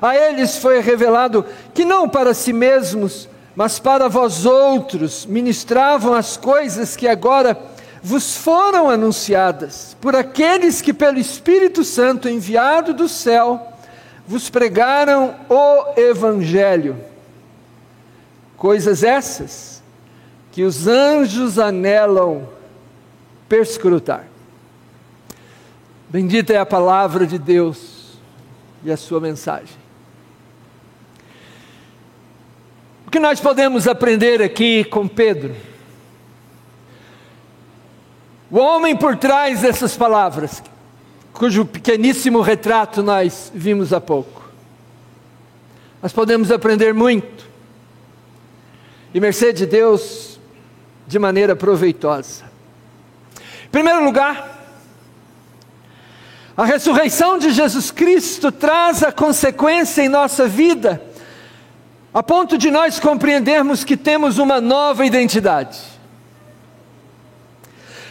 A 0.02 0.16
eles 0.16 0.58
foi 0.58 0.80
revelado 0.82 1.46
que 1.74 1.86
não 1.86 2.10
para 2.10 2.34
si 2.34 2.52
mesmos, 2.52 3.30
mas 3.56 3.78
para 3.78 4.10
vós 4.10 4.46
outros 4.46 5.26
ministravam 5.26 6.14
as 6.14 6.36
coisas 6.36 6.96
que 6.96 7.08
agora 7.08 7.56
vos 8.02 8.36
foram 8.36 8.90
anunciadas 8.90 9.96
por 10.02 10.16
aqueles 10.16 10.82
que, 10.82 10.92
pelo 10.92 11.20
Espírito 11.20 11.84
Santo 11.84 12.28
enviado 12.28 12.94
do 12.94 13.08
céu, 13.08 13.62
vos 14.28 14.50
pregaram 14.50 15.36
o 15.48 16.00
Evangelho. 16.00 16.98
Coisas 18.58 19.04
essas 19.04 19.84
que 20.52 20.64
os 20.64 20.88
anjos 20.88 21.60
anelam 21.60 22.50
perscrutar. 23.48 24.26
Bendita 26.10 26.54
é 26.54 26.58
a 26.58 26.66
palavra 26.66 27.26
de 27.28 27.38
Deus 27.38 28.18
e 28.84 28.92
a 28.92 28.98
sua 28.98 29.20
mensagem. 29.20 29.81
O 33.12 33.20
que 33.20 33.20
nós 33.20 33.42
podemos 33.42 33.90
aprender 33.90 34.42
aqui 34.42 34.86
com 34.86 35.06
Pedro? 35.06 35.54
O 38.50 38.58
homem 38.58 38.96
por 38.96 39.18
trás 39.18 39.60
dessas 39.60 39.98
palavras, 39.98 40.64
cujo 41.34 41.66
pequeníssimo 41.66 42.40
retrato 42.40 43.04
nós 43.04 43.52
vimos 43.54 43.92
há 43.92 44.00
pouco. 44.00 44.50
Nós 46.02 46.14
podemos 46.14 46.54
aprender 46.54 46.94
muito, 46.94 47.46
e 49.14 49.20
mercê 49.20 49.52
de 49.52 49.66
Deus, 49.66 50.40
de 51.06 51.20
maneira 51.20 51.54
proveitosa. 51.54 52.46
Em 53.66 53.70
primeiro 53.70 54.06
lugar, 54.06 54.58
a 56.56 56.64
ressurreição 56.64 57.38
de 57.38 57.52
Jesus 57.52 57.92
Cristo 57.92 58.54
traz 58.54 59.04
a 59.04 59.12
consequência 59.12 60.02
em 60.02 60.08
nossa 60.08 60.48
vida, 60.48 61.11
a 62.14 62.22
ponto 62.22 62.58
de 62.58 62.70
nós 62.70 63.00
compreendermos 63.00 63.84
que 63.84 63.96
temos 63.96 64.38
uma 64.38 64.60
nova 64.60 65.06
identidade. 65.06 65.80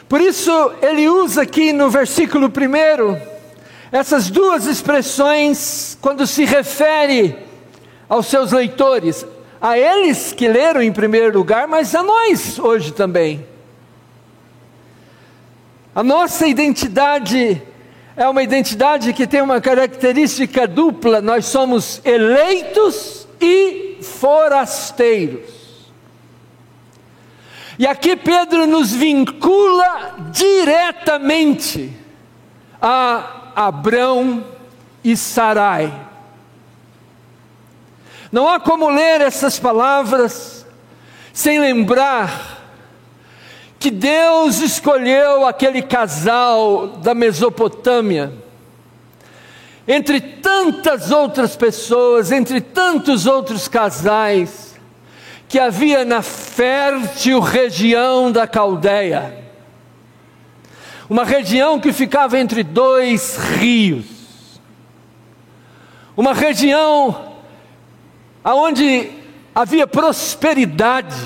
Por 0.08 0.20
isso, 0.20 0.50
ele 0.80 1.08
usa 1.08 1.42
aqui 1.42 1.72
no 1.72 1.90
versículo 1.90 2.46
1 2.46 3.30
essas 3.92 4.30
duas 4.30 4.66
expressões 4.66 5.98
quando 6.00 6.26
se 6.26 6.44
refere 6.44 7.36
aos 8.08 8.26
seus 8.26 8.52
leitores, 8.52 9.26
a 9.60 9.78
eles 9.78 10.32
que 10.32 10.48
leram 10.48 10.82
em 10.82 10.92
primeiro 10.92 11.36
lugar, 11.36 11.68
mas 11.68 11.94
a 11.94 12.02
nós 12.02 12.58
hoje 12.58 12.92
também. 12.92 13.46
A 15.94 16.02
nossa 16.02 16.46
identidade 16.46 17.60
é 18.16 18.28
uma 18.28 18.42
identidade 18.42 19.12
que 19.12 19.26
tem 19.26 19.42
uma 19.42 19.60
característica 19.60 20.66
dupla: 20.66 21.20
nós 21.20 21.46
somos 21.46 22.00
eleitos 22.04 23.19
e 23.40 23.98
forasteiros. 24.02 25.50
E 27.78 27.86
aqui 27.86 28.14
Pedro 28.14 28.66
nos 28.66 28.92
vincula 28.92 30.16
diretamente 30.30 31.90
a 32.80 33.52
Abrão 33.56 34.44
e 35.02 35.16
Sarai. 35.16 36.08
Não 38.30 38.48
há 38.48 38.60
como 38.60 38.88
ler 38.90 39.22
essas 39.22 39.58
palavras 39.58 40.66
sem 41.32 41.58
lembrar 41.58 42.60
que 43.78 43.90
Deus 43.90 44.60
escolheu 44.60 45.46
aquele 45.46 45.80
casal 45.80 46.86
da 46.86 47.14
Mesopotâmia, 47.14 48.30
entre 49.92 50.20
tantas 50.20 51.10
outras 51.10 51.56
pessoas, 51.56 52.30
entre 52.30 52.60
tantos 52.60 53.26
outros 53.26 53.66
casais, 53.66 54.78
que 55.48 55.58
havia 55.58 56.04
na 56.04 56.22
fértil 56.22 57.40
região 57.40 58.30
da 58.30 58.46
Caldeia, 58.46 59.36
uma 61.08 61.24
região 61.24 61.80
que 61.80 61.92
ficava 61.92 62.38
entre 62.38 62.62
dois 62.62 63.36
rios, 63.36 64.04
uma 66.16 66.34
região 66.34 67.34
aonde 68.44 69.10
havia 69.52 69.88
prosperidade, 69.88 71.16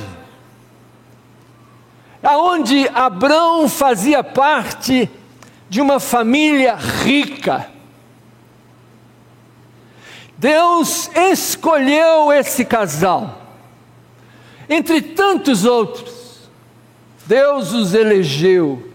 aonde 2.22 2.88
Abrão 2.94 3.68
fazia 3.68 4.24
parte 4.24 5.10
de 5.68 5.82
uma 5.82 6.00
família 6.00 6.76
rica. 6.76 7.73
Deus 10.44 11.10
escolheu 11.16 12.30
esse 12.30 12.66
casal 12.66 13.40
entre 14.68 15.00
tantos 15.00 15.64
outros, 15.64 16.50
Deus 17.24 17.72
os 17.72 17.94
elegeu. 17.94 18.92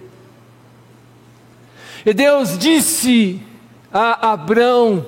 E 2.06 2.14
Deus 2.14 2.56
disse 2.56 3.42
a 3.92 4.34
Abrão: 4.34 5.04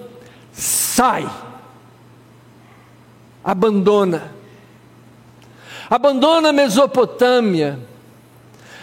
sai, 0.51 1.30
abandona, 3.43 4.34
abandona 5.88 6.49
a 6.49 6.54
Mesopotâmia, 6.54 7.77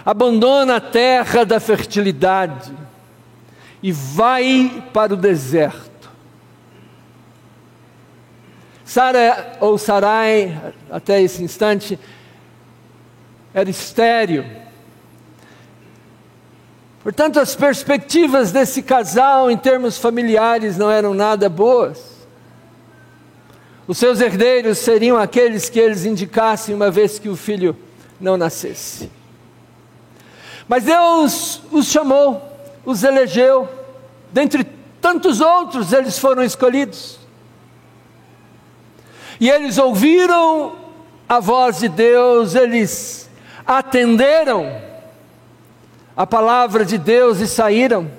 abandona 0.07 0.77
a 0.77 0.81
terra 0.81 1.45
da 1.45 1.59
fertilidade 1.59 2.73
e 3.83 3.91
vai 3.91 4.85
para 4.93 5.15
o 5.15 5.17
deserto. 5.17 5.88
Sara 8.89 9.59
ou 9.61 9.77
Sarai, 9.77 10.59
até 10.91 11.21
esse 11.21 11.43
instante, 11.43 12.01
era 13.53 13.69
estéreo. 13.69 14.47
Portanto, 17.03 17.39
as 17.39 17.55
perspectivas 17.55 18.51
desse 18.51 18.83
casal 18.83 19.51
em 19.51 19.59
termos 19.59 19.99
familiares 19.99 20.79
não 20.79 20.91
eram 20.91 21.13
nada 21.13 21.51
boas. 21.51 22.27
Os 23.87 23.99
seus 23.99 24.23
herdeiros 24.23 24.79
seriam 24.79 25.19
aqueles 25.19 25.69
que 25.69 25.79
eles 25.79 26.07
indicassem 26.07 26.75
uma 26.75 26.91
vez 26.91 27.19
que 27.19 27.29
o 27.29 27.37
filho 27.37 27.77
não 28.19 28.39
nascesse. 28.39 29.11
Mas 30.67 30.85
Deus 30.85 31.61
os 31.71 31.89
chamou, 31.89 32.43
os 32.87 33.05
elegeu, 33.05 33.69
dentre 34.33 34.67
tantos 34.99 35.43
outros 35.43 35.93
eles 35.93 36.19
foram 36.19 36.43
escolhidos. 36.43 37.18
E 39.41 39.49
eles 39.49 39.79
ouviram 39.79 40.77
a 41.29 41.39
voz 41.39 41.79
de 41.79 41.89
Deus, 41.89 42.55
eles 42.55 43.31
atenderam 43.67 44.81
a 46.17 46.27
palavra 46.27 46.85
de 46.85 46.99
Deus 46.99 47.39
e 47.39 47.47
saíram. 47.47 48.11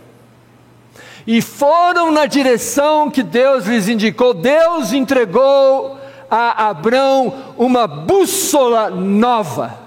E 1.28 1.42
foram 1.42 2.12
na 2.12 2.26
direção 2.26 3.12
que 3.12 3.22
Deus 3.22 3.66
lhes 3.66 3.90
indicou. 3.90 4.34
Deus 4.34 4.94
entregou 4.94 6.00
a 6.32 6.70
Abrão 6.70 7.54
uma 7.58 7.86
bússola 7.88 8.90
nova. 8.90 9.78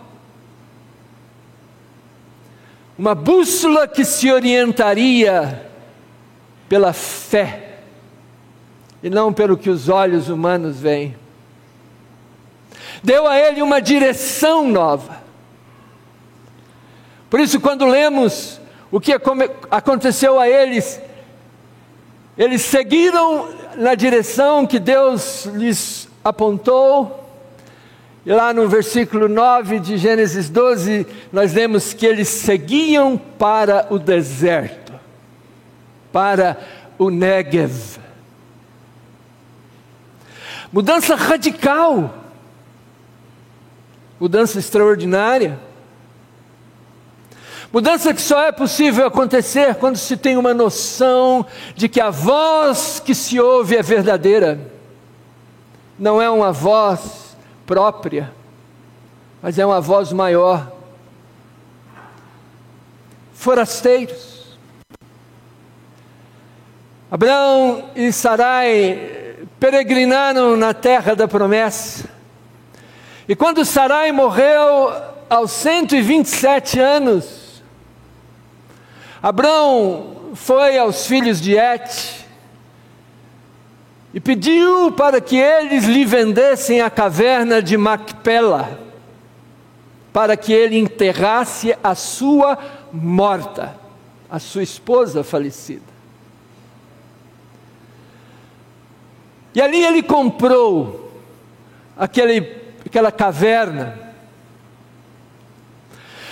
Uma 2.99 3.15
bússola 3.15 3.89
que 3.89 4.05
se 4.05 4.31
orientaria 4.31 5.71
pela 6.69 6.93
fé 6.93 7.79
e 9.03 9.09
não 9.09 9.33
pelo 9.33 9.57
que 9.57 9.71
os 9.71 9.89
olhos 9.89 10.29
humanos 10.29 10.79
veem 10.79 11.22
deu 13.03 13.27
a 13.27 13.39
ele 13.39 13.61
uma 13.63 13.81
direção 13.81 14.69
nova. 14.69 15.23
Por 17.29 17.41
isso, 17.41 17.61
quando 17.61 17.87
lemos 17.87 18.61
o 18.91 19.01
que 19.01 19.13
aconteceu 19.71 20.39
a 20.39 20.49
eles, 20.49 21.01
eles 22.37 22.63
seguiram 22.63 23.49
na 23.77 23.95
direção 23.95 24.67
que 24.67 24.79
Deus 24.79 25.47
lhes 25.47 26.09
apontou. 26.23 27.21
E 28.25 28.33
lá 28.33 28.53
no 28.55 28.69
versículo 28.69 29.29
9 29.29 29.81
de 29.81 29.97
Gênesis 29.97 30.49
12, 30.49 31.07
nós 31.33 31.55
lemos 31.55 31.93
que 31.93 32.07
eles 32.07 32.29
seguiam 32.29 33.17
para 33.17 33.87
o 33.91 33.99
deserto, 33.99 34.93
para 36.13 36.59
o 36.99 37.11
Negev. 37.11 37.99
Mudança 40.73 41.17
radical 41.17 42.22
mudança 44.23 44.61
extraordinária. 44.61 45.59
Mudança 47.73 48.15
que 48.15 48.23
só 48.23 48.41
é 48.45 48.53
possível 48.53 49.05
acontecer 49.05 49.75
quando 49.75 49.97
se 49.97 50.17
tem 50.17 50.37
uma 50.37 50.55
noção 50.55 51.45
de 51.75 51.89
que 51.89 52.01
a 52.01 52.09
voz 52.09 53.03
que 53.05 53.17
se 53.17 53.41
ouve 53.41 53.75
é 53.75 53.83
verdadeira, 53.83 54.61
não 55.99 56.23
é 56.23 56.31
uma 56.31 56.53
voz 56.53 57.37
própria, 57.67 58.33
mas 59.43 59.59
é 59.59 59.67
uma 59.67 59.81
voz 59.81 60.13
maior. 60.13 60.71
Forasteiros. 63.35 64.57
Abraão 67.11 67.91
e 67.97 68.13
Sarai 68.13 69.35
peregrinaram 69.59 70.57
na 70.57 70.73
terra 70.73 71.17
da 71.17 71.27
promessa 71.27 72.12
e 73.29 73.37
quando 73.37 73.65
Sarai 73.65 74.11
morreu 74.13 74.93
aos 75.31 75.51
127 75.53 76.79
anos, 76.81 77.63
Abraão 79.23 80.33
foi 80.35 80.77
aos 80.79 81.07
filhos 81.07 81.41
de 81.41 81.57
Et 81.57 82.23
e 84.15 84.21
pediu 84.21 84.93
para 84.93 85.21
que 85.21 85.37
eles 85.37 85.85
lhe 85.85 86.05
vendessem 86.05 86.83
a 86.83 86.91
caverna 86.91 87.63
de 87.63 87.77
Macpela, 87.79 88.79
para 90.13 90.37
que 90.37 90.53
ele 90.53 90.77
enterrasse 90.77 91.75
a 91.83 91.95
sua 91.95 92.59
morta, 92.93 93.75
a 94.29 94.39
sua 94.39 94.63
esposa 94.63 95.25
falecida. 95.25 95.93
E 99.55 99.61
ali 99.63 99.83
ele 99.83 100.03
comprou 100.03 101.11
aquele 101.97 102.62
aquela 102.93 103.11
caverna. 103.11 103.99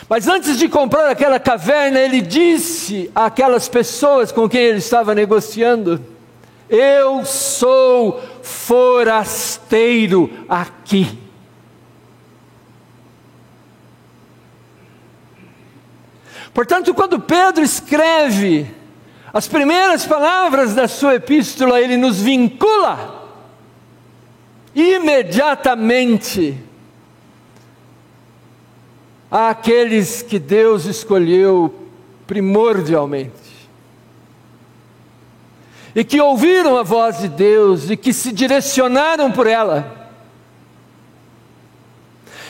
Mas 0.07 0.29
antes 0.29 0.59
de 0.59 0.69
comprar 0.69 1.09
aquela 1.09 1.41
caverna, 1.41 1.99
ele 1.99 2.21
disse 2.21 3.11
àquelas 3.15 3.67
pessoas 3.67 4.31
com 4.31 4.47
quem 4.47 4.61
ele 4.61 4.77
estava 4.77 5.15
negociando: 5.15 6.05
Eu 6.69 7.25
sou 7.25 8.21
forasteiro 8.43 10.31
aqui. 10.47 11.19
Portanto, 16.53 16.93
quando 16.93 17.21
Pedro 17.21 17.65
escreve 17.65 18.71
as 19.33 19.49
primeiras 19.49 20.05
palavras 20.05 20.75
da 20.75 20.87
sua 20.87 21.15
epístola, 21.15 21.81
ele 21.81 21.97
nos 21.97 22.21
vincula 22.21 23.20
imediatamente 24.75 26.59
àqueles 29.31 30.23
que 30.23 30.39
Deus 30.39 30.87
escolheu 30.87 31.89
primordialmente. 32.27 33.51
E 35.95 36.05
que 36.05 36.21
ouviram 36.21 36.77
a 36.77 36.83
voz 36.83 37.19
de 37.19 37.29
Deus 37.29 37.91
e 37.91 37.97
que 37.97 38.13
se 38.13 38.33
direcionaram 38.33 39.31
por 39.31 39.47
ela. 39.47 40.11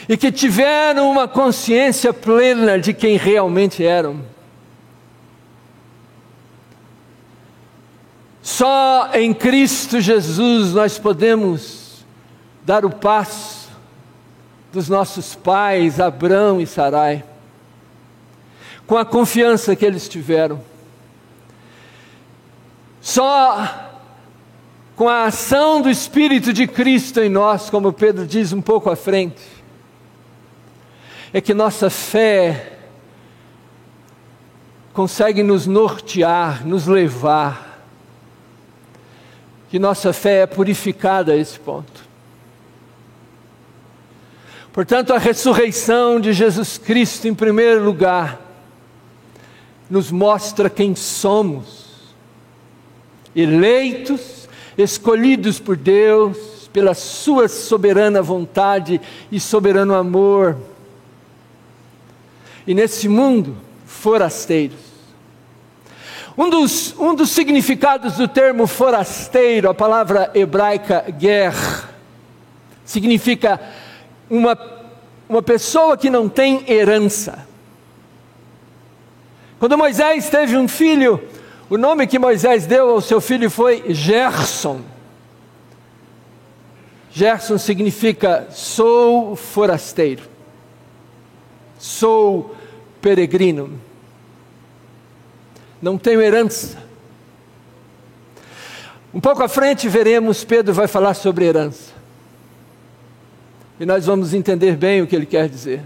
E 0.08 0.16
que 0.16 0.30
tiveram 0.30 1.10
uma 1.10 1.26
consciência 1.26 2.12
plena 2.12 2.78
de 2.78 2.92
quem 2.92 3.16
realmente 3.16 3.84
eram. 3.84 4.22
Só 8.42 9.10
em 9.14 9.32
Cristo 9.32 10.00
Jesus 10.00 10.74
nós 10.74 10.98
podemos 10.98 11.89
dar 12.70 12.84
o 12.84 12.90
passo 12.90 13.68
dos 14.72 14.88
nossos 14.88 15.34
pais, 15.34 15.98
Abraão 15.98 16.60
e 16.60 16.66
Sarai, 16.68 17.24
com 18.86 18.96
a 18.96 19.04
confiança 19.04 19.74
que 19.74 19.84
eles 19.84 20.08
tiveram. 20.08 20.62
Só 23.00 23.90
com 24.94 25.08
a 25.08 25.24
ação 25.24 25.82
do 25.82 25.90
Espírito 25.90 26.52
de 26.52 26.68
Cristo 26.68 27.18
em 27.18 27.28
nós, 27.28 27.68
como 27.68 27.92
Pedro 27.92 28.24
diz 28.24 28.52
um 28.52 28.62
pouco 28.62 28.88
à 28.88 28.94
frente, 28.94 29.42
é 31.32 31.40
que 31.40 31.52
nossa 31.52 31.90
fé 31.90 32.78
consegue 34.92 35.42
nos 35.42 35.66
nortear, 35.66 36.64
nos 36.64 36.86
levar, 36.86 37.84
que 39.68 39.80
nossa 39.80 40.12
fé 40.12 40.42
é 40.42 40.46
purificada 40.46 41.32
a 41.32 41.36
esse 41.36 41.58
ponto. 41.58 42.09
Portanto, 44.80 45.12
a 45.12 45.18
ressurreição 45.18 46.18
de 46.18 46.32
Jesus 46.32 46.78
Cristo, 46.78 47.28
em 47.28 47.34
primeiro 47.34 47.84
lugar, 47.84 48.40
nos 49.90 50.10
mostra 50.10 50.70
quem 50.70 50.96
somos, 50.96 52.14
eleitos, 53.36 54.48
escolhidos 54.78 55.60
por 55.60 55.76
Deus, 55.76 56.66
pela 56.72 56.94
Sua 56.94 57.46
soberana 57.46 58.22
vontade 58.22 58.98
e 59.30 59.38
soberano 59.38 59.94
amor. 59.94 60.56
E 62.66 62.72
nesse 62.72 63.06
mundo, 63.06 63.58
forasteiros. 63.84 64.80
Um 66.38 66.48
dos, 66.48 66.94
um 66.98 67.14
dos 67.14 67.28
significados 67.28 68.14
do 68.16 68.26
termo 68.26 68.66
forasteiro, 68.66 69.68
a 69.68 69.74
palavra 69.74 70.30
hebraica 70.34 71.04
ger, 71.18 71.52
significa 72.82 73.60
uma, 74.30 74.56
uma 75.28 75.42
pessoa 75.42 75.96
que 75.96 76.08
não 76.08 76.28
tem 76.28 76.64
herança. 76.70 77.46
Quando 79.58 79.76
Moisés 79.76 80.30
teve 80.30 80.56
um 80.56 80.68
filho, 80.68 81.22
o 81.68 81.76
nome 81.76 82.06
que 82.06 82.18
Moisés 82.18 82.64
deu 82.64 82.90
ao 82.90 83.00
seu 83.00 83.20
filho 83.20 83.50
foi 83.50 83.92
Gerson. 83.92 84.80
Gerson 87.10 87.58
significa 87.58 88.46
sou 88.50 89.34
forasteiro, 89.34 90.22
sou 91.76 92.54
peregrino, 93.02 93.80
não 95.82 95.98
tenho 95.98 96.22
herança. 96.22 96.78
Um 99.12 99.20
pouco 99.20 99.42
à 99.42 99.48
frente 99.48 99.88
veremos, 99.88 100.44
Pedro 100.44 100.72
vai 100.72 100.86
falar 100.86 101.14
sobre 101.14 101.46
herança 101.46 101.99
e 103.80 103.86
nós 103.86 104.06
vamos 104.06 104.32
entender 104.34 104.76
bem 104.76 105.02
o 105.02 105.06
que 105.06 105.16
ele 105.16 105.26
quer 105.26 105.48
dizer. 105.48 105.82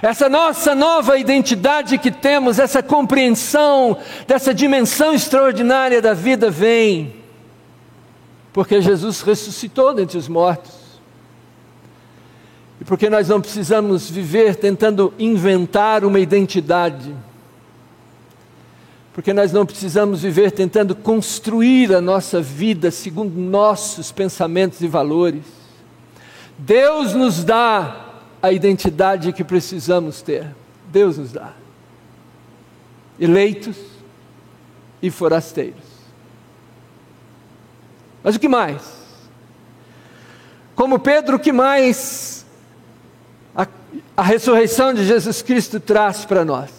Essa 0.00 0.28
nossa 0.28 0.74
nova 0.76 1.18
identidade 1.18 1.98
que 1.98 2.12
temos, 2.12 2.60
essa 2.60 2.80
compreensão 2.82 3.96
dessa 4.28 4.54
dimensão 4.54 5.12
extraordinária 5.12 6.00
da 6.00 6.14
vida 6.14 6.50
vem 6.50 7.18
porque 8.58 8.80
Jesus 8.82 9.20
ressuscitou 9.20 9.94
dentre 9.94 10.18
os 10.18 10.26
mortos. 10.26 10.72
E 12.80 12.84
porque 12.84 13.08
nós 13.08 13.28
não 13.28 13.40
precisamos 13.40 14.10
viver 14.10 14.56
tentando 14.56 15.14
inventar 15.16 16.04
uma 16.04 16.18
identidade. 16.18 17.14
Porque 19.18 19.32
nós 19.32 19.52
não 19.52 19.66
precisamos 19.66 20.22
viver 20.22 20.52
tentando 20.52 20.94
construir 20.94 21.92
a 21.92 22.00
nossa 22.00 22.40
vida 22.40 22.88
segundo 22.88 23.36
nossos 23.36 24.12
pensamentos 24.12 24.80
e 24.80 24.86
valores. 24.86 25.42
Deus 26.56 27.14
nos 27.14 27.42
dá 27.42 28.12
a 28.40 28.52
identidade 28.52 29.32
que 29.32 29.42
precisamos 29.42 30.22
ter. 30.22 30.54
Deus 30.86 31.18
nos 31.18 31.32
dá. 31.32 31.52
Eleitos 33.18 33.76
e 35.02 35.10
forasteiros. 35.10 35.82
Mas 38.22 38.36
o 38.36 38.38
que 38.38 38.46
mais? 38.46 38.82
Como 40.76 40.96
Pedro, 41.00 41.38
o 41.38 41.40
que 41.40 41.50
mais 41.50 42.46
a, 43.52 43.66
a 44.16 44.22
ressurreição 44.22 44.94
de 44.94 45.04
Jesus 45.04 45.42
Cristo 45.42 45.80
traz 45.80 46.24
para 46.24 46.44
nós? 46.44 46.77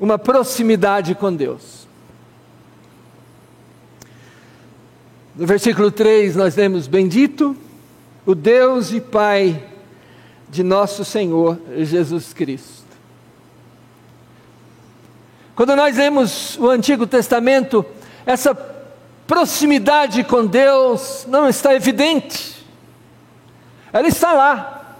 Uma 0.00 0.18
proximidade 0.18 1.14
com 1.14 1.34
Deus. 1.34 1.86
No 5.36 5.46
versículo 5.46 5.90
3 5.90 6.36
nós 6.36 6.56
lemos: 6.56 6.86
Bendito 6.86 7.56
o 8.26 8.34
Deus 8.34 8.92
e 8.92 9.00
Pai 9.00 9.64
de 10.48 10.62
nosso 10.62 11.04
Senhor 11.04 11.60
Jesus 11.78 12.32
Cristo. 12.32 12.84
Quando 15.54 15.76
nós 15.76 15.96
lemos 15.96 16.56
o 16.58 16.68
Antigo 16.68 17.06
Testamento, 17.06 17.84
essa 18.26 18.54
proximidade 19.26 20.24
com 20.24 20.46
Deus 20.46 21.24
não 21.28 21.48
está 21.48 21.74
evidente. 21.74 22.64
Ela 23.92 24.08
está 24.08 24.32
lá, 24.32 24.96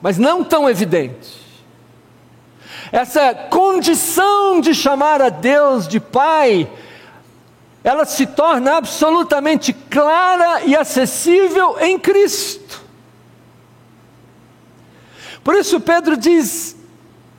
mas 0.00 0.16
não 0.16 0.42
tão 0.42 0.68
evidente. 0.68 1.49
Essa 2.92 3.34
condição 3.34 4.60
de 4.60 4.74
chamar 4.74 5.22
a 5.22 5.28
Deus 5.28 5.86
de 5.86 6.00
Pai, 6.00 6.68
ela 7.84 8.04
se 8.04 8.26
torna 8.26 8.76
absolutamente 8.76 9.72
clara 9.72 10.64
e 10.64 10.76
acessível 10.76 11.76
em 11.80 11.98
Cristo. 11.98 12.82
Por 15.44 15.54
isso 15.54 15.80
Pedro 15.80 16.16
diz: 16.16 16.76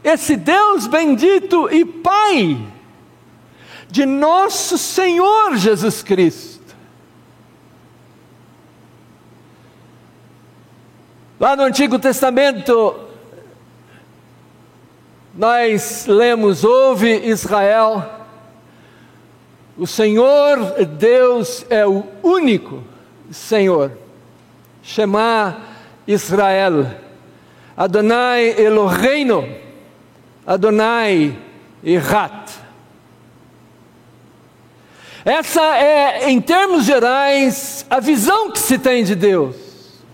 esse 0.04 0.36
Deus 0.36 0.88
bendito 0.88 1.70
e 1.72 1.86
Pai 1.86 2.58
de 3.90 4.06
nosso 4.06 4.78
Senhor 4.78 5.58
Jesus 5.58 6.02
Cristo. 6.02 6.62
Lá 11.38 11.56
no 11.56 11.64
Antigo 11.64 12.00
Testamento, 12.00 13.11
nós 15.34 16.06
lemos: 16.08 16.64
Ouve 16.64 17.28
Israel, 17.28 18.04
o 19.78 19.88
Senhor 19.88 20.58
Deus 20.86 21.66
é 21.70 21.86
o 21.86 22.06
único 22.22 22.84
Senhor. 23.32 23.92
Shema 24.84 25.58
Israel. 26.08 26.86
Adonai 27.76 28.50
Eloheinu, 28.60 29.48
Adonai 30.46 31.38
Irat. 31.84 32.52
Essa 35.24 35.62
é, 35.78 36.30
em 36.30 36.42
termos 36.42 36.84
gerais, 36.86 37.86
a 37.90 38.00
visão 38.00 38.52
que 38.52 38.60
se 38.60 38.78
tem 38.78 39.04
de 39.04 39.16
Deus. 39.16 39.56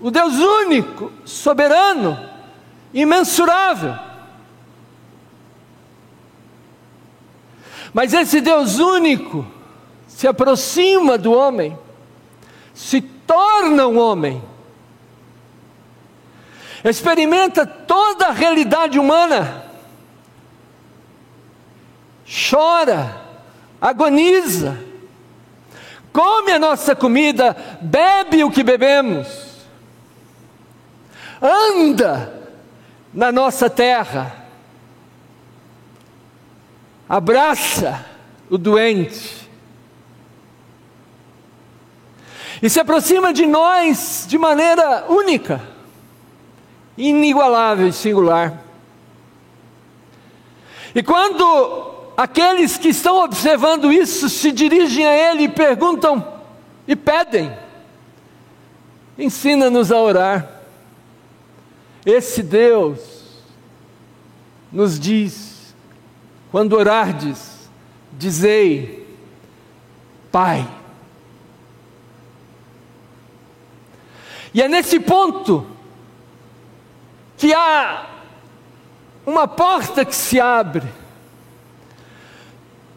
O 0.02 0.12
Deus 0.12 0.34
único, 0.36 1.12
soberano, 1.26 2.20
imensurável. 2.94 4.07
Mas 7.98 8.14
esse 8.14 8.42
Deus 8.42 8.78
único 8.78 9.44
se 10.08 10.28
aproxima 10.28 11.18
do 11.18 11.34
homem, 11.34 11.76
se 12.72 13.02
torna 13.02 13.88
um 13.88 13.98
homem 13.98 14.40
experimenta 16.84 17.66
toda 17.66 18.28
a 18.28 18.32
realidade 18.32 19.00
humana, 19.00 19.66
chora, 22.24 23.20
agoniza, 23.82 24.78
come 26.14 26.52
a 26.52 26.60
nossa 26.60 26.96
comida, 26.96 27.58
bebe 27.82 28.44
o 28.44 28.52
que 28.52 28.62
bebemos, 28.62 29.28
anda 31.42 32.32
na 33.12 33.32
nossa 33.32 33.72
terra, 33.72 34.47
abraça 37.08 38.06
o 38.50 38.58
doente, 38.58 39.48
e 42.62 42.70
se 42.70 42.80
aproxima 42.80 43.32
de 43.34 43.46
nós 43.46 44.26
de 44.28 44.38
maneira 44.38 45.06
única 45.10 45.62
inigualável 46.98 47.88
e 47.88 47.94
singular. 47.94 48.64
E 50.96 51.04
quando 51.04 51.94
aqueles 52.18 52.78
que 52.78 52.90
estão 52.90 53.24
observando 53.24 53.92
isso 53.92 54.28
se 54.28 54.52
dirigem 54.52 55.06
a 55.06 55.32
Ele 55.32 55.44
e 55.44 55.50
perguntam 55.50 56.42
e 56.88 56.96
pedem, 56.96 57.56
ensina-nos 59.18 59.92
a 59.92 60.00
orar. 60.00 60.62
Esse 62.04 62.42
Deus 62.42 63.00
nos 64.72 65.00
diz, 65.00 65.47
quando 66.52 66.74
orardes, 66.74 67.70
dizei, 68.14 69.06
Pai. 70.32 70.68
E 74.54 74.62
é 74.62 74.68
nesse 74.68 75.00
ponto 75.00 75.66
que 77.38 77.54
há 77.54 78.06
uma 79.26 79.48
porta 79.48 80.04
que 80.04 80.16
se 80.16 80.40
abre. 80.40 80.88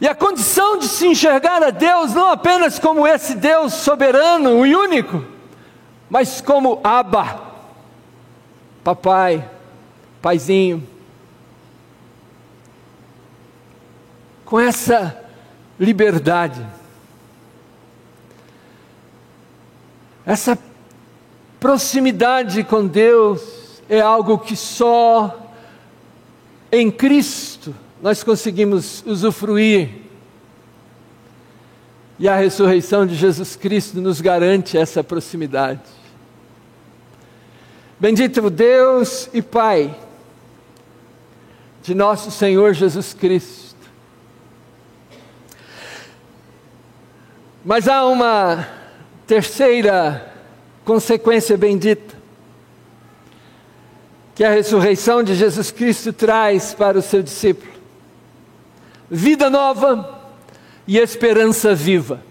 E 0.01 0.09
a 0.09 0.15
condição 0.15 0.79
de 0.79 0.89
se 0.89 1.07
enxergar 1.07 1.63
a 1.63 1.71
Deus 1.71 2.15
não 2.15 2.31
apenas 2.31 2.79
como 2.79 3.07
esse 3.07 3.35
Deus 3.35 3.75
soberano 3.75 4.65
e 4.65 4.75
único, 4.75 5.23
mas 6.09 6.41
como 6.41 6.81
Abba, 6.83 7.43
papai, 8.83 9.47
paizinho. 10.23 10.87
Com 14.51 14.59
essa 14.59 15.17
liberdade, 15.79 16.61
essa 20.27 20.59
proximidade 21.61 22.65
com 22.65 22.85
Deus, 22.85 23.81
é 23.89 24.01
algo 24.01 24.37
que 24.39 24.57
só 24.57 25.53
em 26.73 26.91
Cristo 26.91 27.73
nós 28.03 28.25
conseguimos 28.25 29.05
usufruir. 29.07 29.89
E 32.19 32.29
a 32.29 32.35
ressurreição 32.35 33.07
de 33.07 33.15
Jesus 33.15 33.55
Cristo 33.55 34.01
nos 34.01 34.21
garante 34.21 34.77
essa 34.77 35.05
proximidade. 35.05 35.83
Bendito 38.01 38.51
Deus 38.51 39.31
e 39.33 39.43
Pai 39.43 39.97
de 41.85 41.95
nosso 41.95 42.33
Senhor 42.33 42.75
Jesus 42.75 43.15
Cristo. 43.15 43.70
Mas 47.65 47.87
há 47.87 48.07
uma 48.07 48.67
terceira 49.27 50.33
consequência 50.85 51.57
bendita 51.57 52.19
que 54.35 54.43
a 54.43 54.51
ressurreição 54.51 55.23
de 55.23 55.35
Jesus 55.35 55.71
Cristo 55.71 56.13
traz 56.13 56.73
para 56.73 56.99
o 56.99 57.03
seu 57.03 57.23
discípulo: 57.23 57.71
vida 59.11 59.51
nova 59.51 60.23
e 60.89 60.97
esperança 60.97 61.75
viva. 61.75 62.23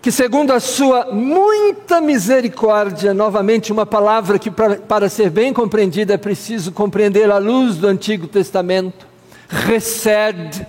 Que, 0.00 0.10
segundo 0.10 0.52
a 0.52 0.60
sua 0.60 1.12
muita 1.12 2.00
misericórdia, 2.00 3.12
novamente 3.12 3.72
uma 3.72 3.84
palavra 3.84 4.38
que, 4.38 4.50
para, 4.50 4.76
para 4.76 5.08
ser 5.10 5.28
bem 5.28 5.52
compreendida, 5.52 6.14
é 6.14 6.16
preciso 6.16 6.72
compreender 6.72 7.30
à 7.30 7.38
luz 7.38 7.76
do 7.76 7.88
Antigo 7.88 8.26
Testamento. 8.26 9.06
Recede 9.48 10.66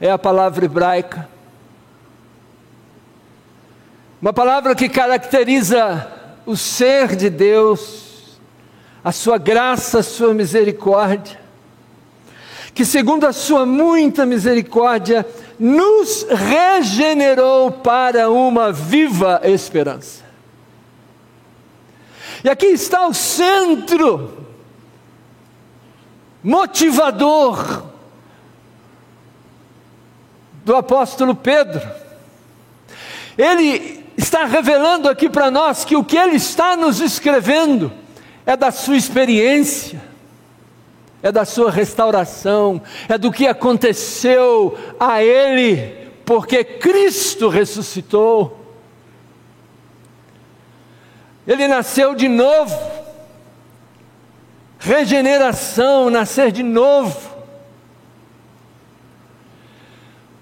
é 0.00 0.10
a 0.10 0.18
palavra 0.18 0.64
hebraica. 0.64 1.28
Uma 4.20 4.32
palavra 4.32 4.74
que 4.74 4.88
caracteriza 4.88 6.10
o 6.44 6.56
ser 6.56 7.16
de 7.16 7.28
Deus, 7.28 8.38
a 9.04 9.12
sua 9.12 9.38
graça, 9.38 10.00
a 10.00 10.02
sua 10.02 10.34
misericórdia, 10.34 11.38
que 12.74 12.84
segundo 12.84 13.26
a 13.26 13.32
sua 13.32 13.64
muita 13.64 14.26
misericórdia 14.26 15.26
nos 15.58 16.26
regenerou 16.28 17.70
para 17.70 18.30
uma 18.30 18.72
viva 18.72 19.40
esperança. 19.44 20.24
E 22.44 22.48
aqui 22.48 22.66
está 22.66 23.06
o 23.06 23.14
centro 23.14 24.46
motivador 26.42 27.95
do 30.66 30.74
apóstolo 30.74 31.32
Pedro. 31.32 31.80
Ele 33.38 34.04
está 34.16 34.44
revelando 34.46 35.08
aqui 35.08 35.30
para 35.30 35.48
nós 35.48 35.84
que 35.84 35.94
o 35.94 36.02
que 36.02 36.16
ele 36.16 36.34
está 36.34 36.76
nos 36.76 37.00
escrevendo 37.00 37.92
é 38.44 38.56
da 38.56 38.72
sua 38.72 38.96
experiência, 38.96 40.02
é 41.22 41.30
da 41.30 41.44
sua 41.44 41.70
restauração, 41.70 42.82
é 43.08 43.16
do 43.16 43.30
que 43.30 43.46
aconteceu 43.46 44.76
a 44.98 45.22
ele, 45.22 46.10
porque 46.24 46.64
Cristo 46.64 47.48
ressuscitou. 47.48 48.58
Ele 51.46 51.68
nasceu 51.68 52.12
de 52.16 52.26
novo, 52.26 52.76
regeneração, 54.80 56.10
nascer 56.10 56.50
de 56.50 56.64
novo. 56.64 57.35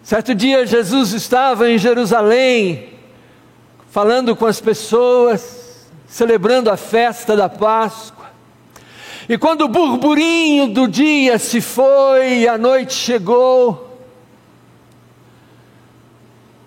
Certo 0.04 0.34
dia 0.34 0.66
Jesus 0.66 1.14
estava 1.14 1.70
em 1.70 1.78
Jerusalém, 1.78 2.90
falando 3.90 4.36
com 4.36 4.44
as 4.44 4.60
pessoas, 4.60 5.88
celebrando 6.06 6.70
a 6.70 6.76
festa 6.76 7.34
da 7.34 7.48
Páscoa. 7.48 8.26
E 9.26 9.38
quando 9.38 9.62
o 9.62 9.68
burburinho 9.68 10.68
do 10.68 10.86
dia 10.86 11.38
se 11.38 11.62
foi 11.62 12.40
e 12.40 12.48
a 12.48 12.58
noite 12.58 12.92
chegou, 12.92 13.98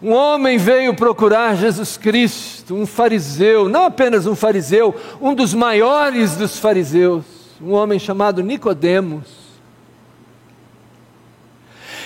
um 0.01 0.13
homem 0.13 0.57
veio 0.57 0.95
procurar 0.95 1.55
Jesus 1.55 1.95
Cristo, 1.95 2.73
um 2.73 2.87
fariseu, 2.87 3.69
não 3.69 3.85
apenas 3.85 4.25
um 4.25 4.35
fariseu, 4.35 4.95
um 5.21 5.35
dos 5.35 5.53
maiores 5.53 6.35
dos 6.35 6.57
fariseus, 6.57 7.23
um 7.61 7.73
homem 7.73 7.99
chamado 7.99 8.41
Nicodemos. 8.41 9.46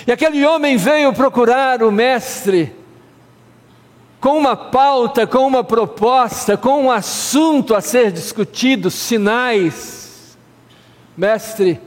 E 0.06 0.12
aquele 0.12 0.44
homem 0.44 0.76
veio 0.76 1.12
procurar 1.12 1.82
o 1.82 1.92
mestre 1.92 2.74
com 4.22 4.38
uma 4.38 4.54
pauta, 4.54 5.26
com 5.26 5.44
uma 5.46 5.64
proposta, 5.64 6.56
com 6.56 6.84
um 6.84 6.90
assunto 6.92 7.74
a 7.74 7.80
ser 7.80 8.12
discutido, 8.12 8.88
sinais. 8.88 10.38
Mestre, 11.16 11.80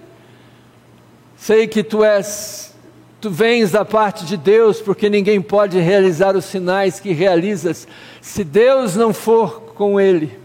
sei 1.37 1.65
que 1.65 1.81
tu 1.81 2.03
és, 2.03 2.75
tu 3.21 3.29
vens 3.29 3.71
da 3.71 3.85
parte 3.85 4.25
de 4.25 4.35
Deus, 4.35 4.81
porque 4.81 5.09
ninguém 5.09 5.41
pode 5.41 5.79
realizar 5.79 6.35
os 6.35 6.43
sinais 6.43 6.99
que 6.99 7.13
realizas 7.13 7.87
se 8.21 8.43
Deus 8.43 8.97
não 8.97 9.13
for 9.13 9.61
com 9.73 9.97
ele. 9.97 10.37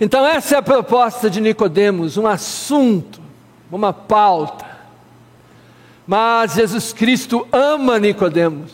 Então 0.00 0.24
essa 0.24 0.54
é 0.54 0.58
a 0.58 0.62
proposta 0.62 1.28
de 1.28 1.40
Nicodemos, 1.40 2.16
um 2.16 2.28
assunto, 2.28 3.20
uma 3.72 3.92
pauta. 3.92 4.69
Mas 6.10 6.54
Jesus 6.54 6.92
Cristo 6.92 7.46
ama 7.52 7.96
Nicodemos. 7.96 8.72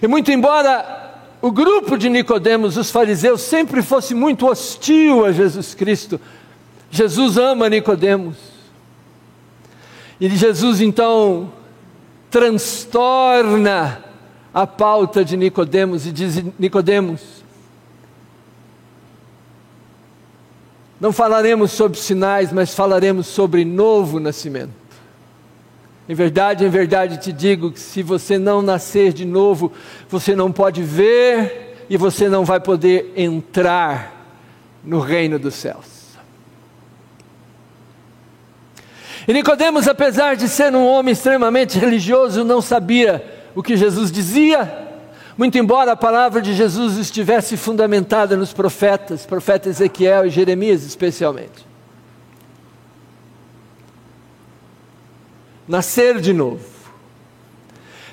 E 0.00 0.08
muito 0.08 0.32
embora 0.32 1.20
o 1.42 1.52
grupo 1.52 1.98
de 1.98 2.08
Nicodemos, 2.08 2.78
os 2.78 2.90
fariseus, 2.90 3.42
sempre 3.42 3.82
fosse 3.82 4.14
muito 4.14 4.46
hostil 4.46 5.26
a 5.26 5.32
Jesus 5.32 5.74
Cristo, 5.74 6.18
Jesus 6.90 7.36
ama 7.36 7.68
Nicodemos. 7.68 8.38
E 10.18 10.30
Jesus 10.30 10.80
então 10.80 11.52
transtorna 12.30 14.02
a 14.54 14.66
pauta 14.66 15.22
de 15.22 15.36
Nicodemos 15.36 16.06
e 16.06 16.10
diz: 16.10 16.42
Nicodemos, 16.58 17.20
não 20.98 21.12
falaremos 21.12 21.70
sobre 21.72 21.98
sinais, 21.98 22.50
mas 22.50 22.74
falaremos 22.74 23.26
sobre 23.26 23.62
novo 23.62 24.18
nascimento. 24.18 24.85
Em 26.08 26.14
verdade, 26.14 26.64
em 26.64 26.68
verdade 26.68 27.18
te 27.18 27.32
digo 27.32 27.72
que 27.72 27.80
se 27.80 28.02
você 28.02 28.38
não 28.38 28.62
nascer 28.62 29.12
de 29.12 29.24
novo, 29.24 29.72
você 30.08 30.36
não 30.36 30.52
pode 30.52 30.82
ver 30.82 31.84
e 31.90 31.96
você 31.96 32.28
não 32.28 32.44
vai 32.44 32.60
poder 32.60 33.12
entrar 33.16 34.14
no 34.84 35.00
reino 35.00 35.38
dos 35.38 35.54
céus. 35.54 35.96
E 39.26 39.32
Nicodemos, 39.32 39.88
apesar 39.88 40.36
de 40.36 40.48
ser 40.48 40.72
um 40.72 40.86
homem 40.86 41.12
extremamente 41.12 41.76
religioso, 41.76 42.44
não 42.44 42.62
sabia 42.62 43.24
o 43.56 43.62
que 43.62 43.76
Jesus 43.76 44.12
dizia, 44.12 44.86
muito 45.36 45.58
embora 45.58 45.92
a 45.92 45.96
palavra 45.96 46.40
de 46.40 46.54
Jesus 46.54 46.96
estivesse 46.96 47.56
fundamentada 47.56 48.36
nos 48.36 48.52
profetas, 48.52 49.26
profeta 49.26 49.68
Ezequiel 49.68 50.26
e 50.26 50.30
Jeremias 50.30 50.84
especialmente. 50.84 51.65
Nascer 55.66 56.20
de 56.20 56.32
novo. 56.32 56.64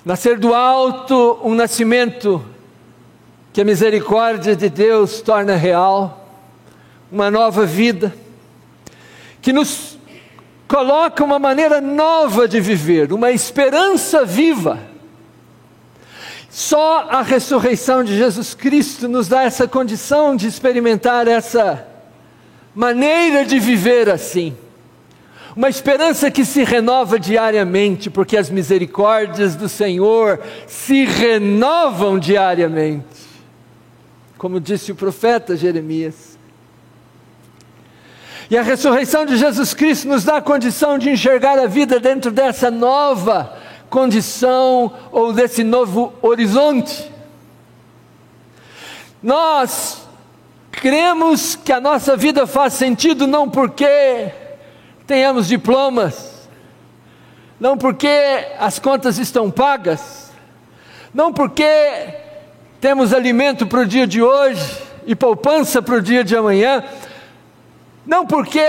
Nascer 0.05 0.37
do 0.37 0.53
alto, 0.53 1.39
um 1.43 1.55
nascimento 1.55 2.43
que 3.53 3.61
a 3.61 3.65
misericórdia 3.65 4.55
de 4.55 4.69
Deus 4.69 5.21
torna 5.21 5.55
real, 5.55 6.27
uma 7.11 7.29
nova 7.29 7.65
vida, 7.65 8.13
que 9.41 9.53
nos 9.53 9.97
coloca 10.67 11.23
uma 11.23 11.37
maneira 11.37 11.79
nova 11.79 12.47
de 12.47 12.59
viver, 12.59 13.13
uma 13.13 13.31
esperança 13.31 14.25
viva. 14.25 14.79
Só 16.49 17.07
a 17.09 17.21
ressurreição 17.21 18.03
de 18.03 18.17
Jesus 18.17 18.53
Cristo 18.53 19.07
nos 19.07 19.27
dá 19.27 19.43
essa 19.43 19.67
condição 19.67 20.35
de 20.35 20.47
experimentar 20.47 21.27
essa 21.27 21.87
maneira 22.73 23.45
de 23.45 23.59
viver 23.59 24.09
assim. 24.09 24.55
Uma 25.55 25.69
esperança 25.69 26.31
que 26.31 26.43
se 26.43 26.63
renova 26.63 27.19
diariamente, 27.19 28.09
porque 28.09 28.35
as 28.35 28.49
misericórdias 28.49 29.55
do 29.55 29.69
Senhor 29.69 30.41
se 30.65 31.05
renovam 31.05 32.17
diariamente. 32.17 33.05
Como 34.37 34.59
disse 34.59 34.91
o 34.91 34.95
profeta 34.95 35.55
Jeremias. 35.55 36.39
E 38.49 38.57
a 38.57 38.63
ressurreição 38.63 39.25
de 39.25 39.37
Jesus 39.37 39.73
Cristo 39.73 40.07
nos 40.07 40.23
dá 40.23 40.37
a 40.37 40.41
condição 40.41 40.97
de 40.97 41.09
enxergar 41.09 41.59
a 41.59 41.67
vida 41.67 41.99
dentro 41.99 42.31
dessa 42.31 42.71
nova 42.71 43.55
condição 43.89 44.91
ou 45.11 45.31
desse 45.31 45.63
novo 45.63 46.13
horizonte. 46.19 47.11
Nós 49.21 50.07
cremos 50.71 51.55
que 51.55 51.71
a 51.71 51.79
nossa 51.79 52.17
vida 52.17 52.47
faz 52.47 52.73
sentido 52.73 53.27
não 53.27 53.47
porque 53.47 54.42
tenhamos 55.13 55.47
diplomas, 55.47 56.49
não 57.59 57.77
porque 57.77 58.09
as 58.57 58.79
contas 58.79 59.19
estão 59.19 59.51
pagas, 59.51 60.31
não 61.13 61.31
porque 61.31 61.63
temos 62.81 63.13
alimento 63.13 63.67
para 63.67 63.81
o 63.81 63.85
dia 63.85 64.07
de 64.07 64.23
hoje 64.23 64.75
e 65.05 65.15
poupança 65.15 65.83
para 65.83 65.97
o 65.97 66.01
dia 66.01 66.23
de 66.23 66.35
amanhã, 66.35 66.83
não 68.03 68.25
porque 68.25 68.59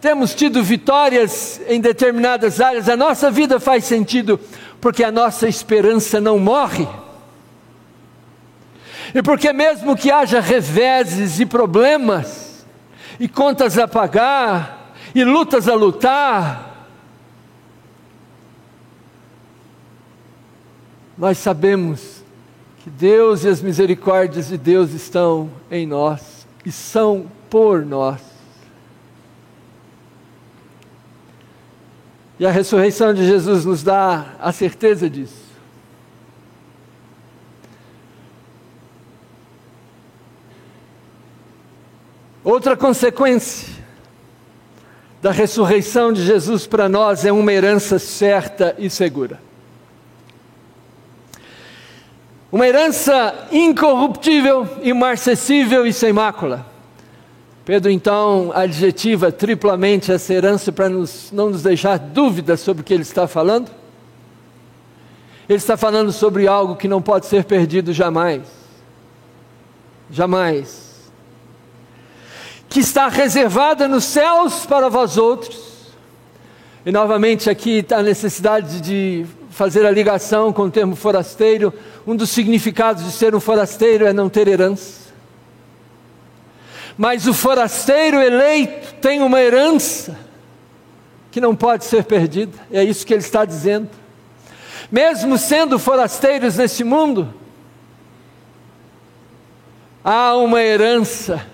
temos 0.00 0.32
tido 0.32 0.62
vitórias 0.62 1.60
em 1.66 1.80
determinadas 1.80 2.60
áreas, 2.60 2.88
a 2.88 2.96
nossa 2.96 3.28
vida 3.28 3.58
faz 3.58 3.84
sentido 3.84 4.38
porque 4.80 5.02
a 5.02 5.10
nossa 5.10 5.48
esperança 5.48 6.20
não 6.20 6.38
morre. 6.38 6.86
E 9.12 9.20
porque, 9.24 9.52
mesmo 9.52 9.96
que 9.96 10.08
haja 10.08 10.38
reveses 10.38 11.40
e 11.40 11.46
problemas, 11.46 12.64
e 13.18 13.26
contas 13.26 13.76
a 13.76 13.88
pagar, 13.88 14.77
e 15.18 15.24
lutas 15.24 15.66
a 15.66 15.74
lutar, 15.74 16.86
nós 21.16 21.38
sabemos 21.38 22.22
que 22.78 22.88
Deus 22.88 23.42
e 23.42 23.48
as 23.48 23.60
misericórdias 23.60 24.46
de 24.46 24.56
Deus 24.56 24.92
estão 24.92 25.50
em 25.68 25.84
nós 25.84 26.46
e 26.64 26.70
são 26.70 27.28
por 27.50 27.84
nós. 27.84 28.20
E 32.38 32.46
a 32.46 32.52
ressurreição 32.52 33.12
de 33.12 33.26
Jesus 33.26 33.64
nos 33.64 33.82
dá 33.82 34.36
a 34.38 34.52
certeza 34.52 35.10
disso. 35.10 35.48
Outra 42.44 42.76
consequência 42.76 43.77
da 45.20 45.32
ressurreição 45.32 46.12
de 46.12 46.24
Jesus 46.24 46.66
para 46.66 46.88
nós 46.88 47.24
é 47.24 47.32
uma 47.32 47.52
herança 47.52 47.98
certa 47.98 48.74
e 48.78 48.88
segura. 48.88 49.40
Uma 52.50 52.66
herança 52.66 53.48
incorruptível, 53.52 54.66
imarcessível 54.82 55.86
e 55.86 55.92
sem 55.92 56.12
mácula. 56.12 56.64
Pedro 57.64 57.90
então 57.90 58.50
adjetiva 58.54 59.30
triplamente 59.30 60.10
essa 60.10 60.32
herança 60.32 60.72
para 60.72 60.88
nos, 60.88 61.30
não 61.30 61.50
nos 61.50 61.62
deixar 61.62 61.98
dúvidas 61.98 62.60
sobre 62.60 62.80
o 62.80 62.84
que 62.84 62.94
ele 62.94 63.02
está 63.02 63.28
falando. 63.28 63.70
Ele 65.46 65.58
está 65.58 65.76
falando 65.76 66.10
sobre 66.12 66.46
algo 66.46 66.76
que 66.76 66.88
não 66.88 67.02
pode 67.02 67.26
ser 67.26 67.44
perdido 67.44 67.92
jamais. 67.92 68.42
Jamais. 70.10 70.87
Que 72.68 72.80
está 72.80 73.08
reservada 73.08 73.88
nos 73.88 74.04
céus 74.04 74.66
para 74.66 74.88
vós 74.88 75.16
outros. 75.16 75.68
E 76.84 76.92
novamente 76.92 77.50
aqui 77.50 77.78
está 77.78 77.98
a 77.98 78.02
necessidade 78.02 78.80
de 78.80 79.26
fazer 79.50 79.84
a 79.84 79.90
ligação 79.90 80.52
com 80.52 80.62
o 80.62 80.70
termo 80.70 80.94
forasteiro. 80.94 81.72
Um 82.06 82.14
dos 82.14 82.30
significados 82.30 83.04
de 83.04 83.12
ser 83.12 83.34
um 83.34 83.40
forasteiro 83.40 84.06
é 84.06 84.12
não 84.12 84.28
ter 84.28 84.48
herança. 84.48 85.08
Mas 86.96 87.26
o 87.26 87.34
forasteiro 87.34 88.20
eleito 88.20 88.94
tem 88.94 89.22
uma 89.22 89.40
herança 89.40 90.18
que 91.30 91.40
não 91.40 91.54
pode 91.54 91.84
ser 91.84 92.04
perdida, 92.04 92.58
é 92.72 92.82
isso 92.82 93.06
que 93.06 93.14
ele 93.14 93.22
está 93.22 93.44
dizendo. 93.44 93.88
Mesmo 94.90 95.38
sendo 95.38 95.78
forasteiros 95.78 96.56
nesse 96.56 96.82
mundo, 96.82 97.32
há 100.02 100.34
uma 100.34 100.60
herança 100.60 101.46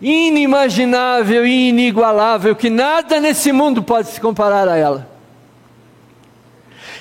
inimaginável 0.00 1.46
e 1.46 1.68
inigualável 1.68 2.54
que 2.54 2.68
nada 2.68 3.18
nesse 3.18 3.52
mundo 3.52 3.82
pode 3.82 4.08
se 4.08 4.20
comparar 4.20 4.68
a 4.68 4.76
ela. 4.76 5.08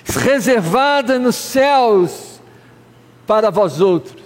Reservada 0.05 1.19
nos 1.19 1.35
céus 1.35 2.39
para 3.27 3.49
vós 3.49 3.81
outros. 3.81 4.23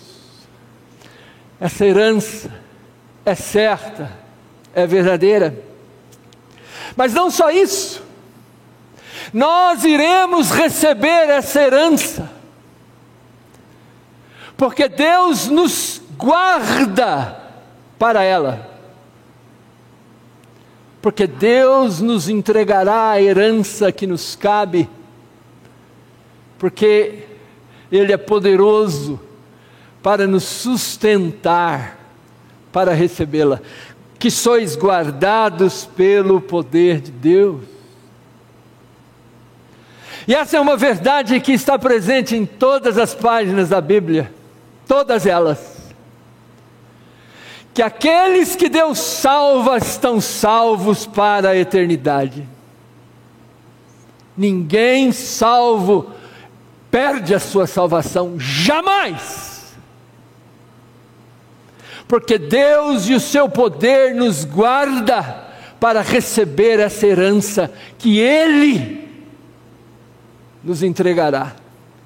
Essa 1.60 1.86
herança 1.86 2.52
é 3.26 3.36
certa, 3.36 4.12
é 4.74 4.86
verdadeira. 4.86 5.58
Mas 6.96 7.14
não 7.14 7.32
só 7.32 7.50
isso, 7.50 8.04
nós 9.34 9.84
iremos 9.84 10.52
receber 10.52 11.30
essa 11.30 11.62
herança, 11.62 12.30
porque 14.58 14.88
Deus 14.90 15.48
nos 15.48 16.02
guarda 16.18 17.49
para 18.00 18.24
ela. 18.24 18.68
Porque 21.02 21.28
Deus 21.28 22.02
nos 22.02 22.30
entregará 22.30 23.12
a 23.12 23.22
herança 23.22 23.92
que 23.92 24.08
nos 24.08 24.36
cabe, 24.36 24.90
porque 26.58 27.26
Ele 27.92 28.12
é 28.12 28.18
poderoso 28.18 29.20
para 30.02 30.26
nos 30.26 30.44
sustentar, 30.44 31.98
para 32.72 32.94
recebê-la. 32.94 33.62
Que 34.18 34.32
sois 34.32 34.76
guardados 34.76 35.86
pelo 35.86 36.42
poder 36.42 37.00
de 37.00 37.12
Deus. 37.12 37.62
E 40.28 40.36
essa 40.36 40.58
é 40.58 40.60
uma 40.60 40.76
verdade 40.76 41.40
que 41.40 41.54
está 41.54 41.80
presente 41.80 42.36
em 42.36 42.46
todas 42.46 42.98
as 42.98 43.16
páginas 43.16 43.70
da 43.70 43.80
Bíblia, 43.80 44.32
todas 44.86 45.26
elas. 45.26 45.79
Que 47.80 47.84
aqueles 47.84 48.58
que 48.58 48.68
Deus 48.68 49.00
salva 49.00 49.78
estão 49.78 50.20
salvos 50.20 51.06
para 51.06 51.52
a 51.52 51.56
eternidade. 51.56 52.46
Ninguém 54.36 55.14
salvo 55.14 56.12
perde 56.92 57.34
a 57.34 57.40
sua 57.40 57.66
salvação, 57.66 58.38
jamais 58.38 59.78
porque 62.06 62.38
Deus 62.38 63.08
e 63.08 63.14
o 63.14 63.20
seu 63.20 63.48
poder 63.48 64.14
nos 64.14 64.44
guarda 64.44 65.48
para 65.80 66.02
receber 66.02 66.82
essa 66.82 67.08
herança 67.08 67.72
que 67.98 68.20
Ele 68.20 69.08
nos 70.62 70.84
entregará 70.84 71.56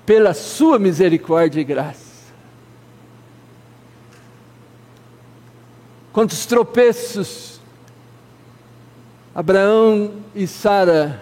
pela 0.05 0.35
sua 0.35 0.77
misericórdia 0.77 1.61
e 1.61 1.63
graça. 1.63 2.12
Quantos 6.13 6.45
tropeços 6.45 7.59
Abraão 9.33 10.13
e 10.35 10.45
Sara 10.45 11.19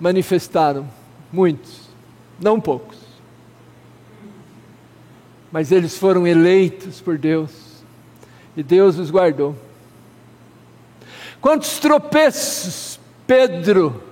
manifestaram? 0.00 0.88
Muitos, 1.32 1.82
não 2.40 2.60
poucos. 2.60 2.98
Mas 5.52 5.70
eles 5.70 5.96
foram 5.96 6.26
eleitos 6.26 7.00
por 7.00 7.16
Deus 7.16 7.84
e 8.56 8.62
Deus 8.62 8.98
os 8.98 9.08
guardou. 9.08 9.54
Quantos 11.40 11.78
tropeços 11.78 12.98
Pedro 13.24 14.02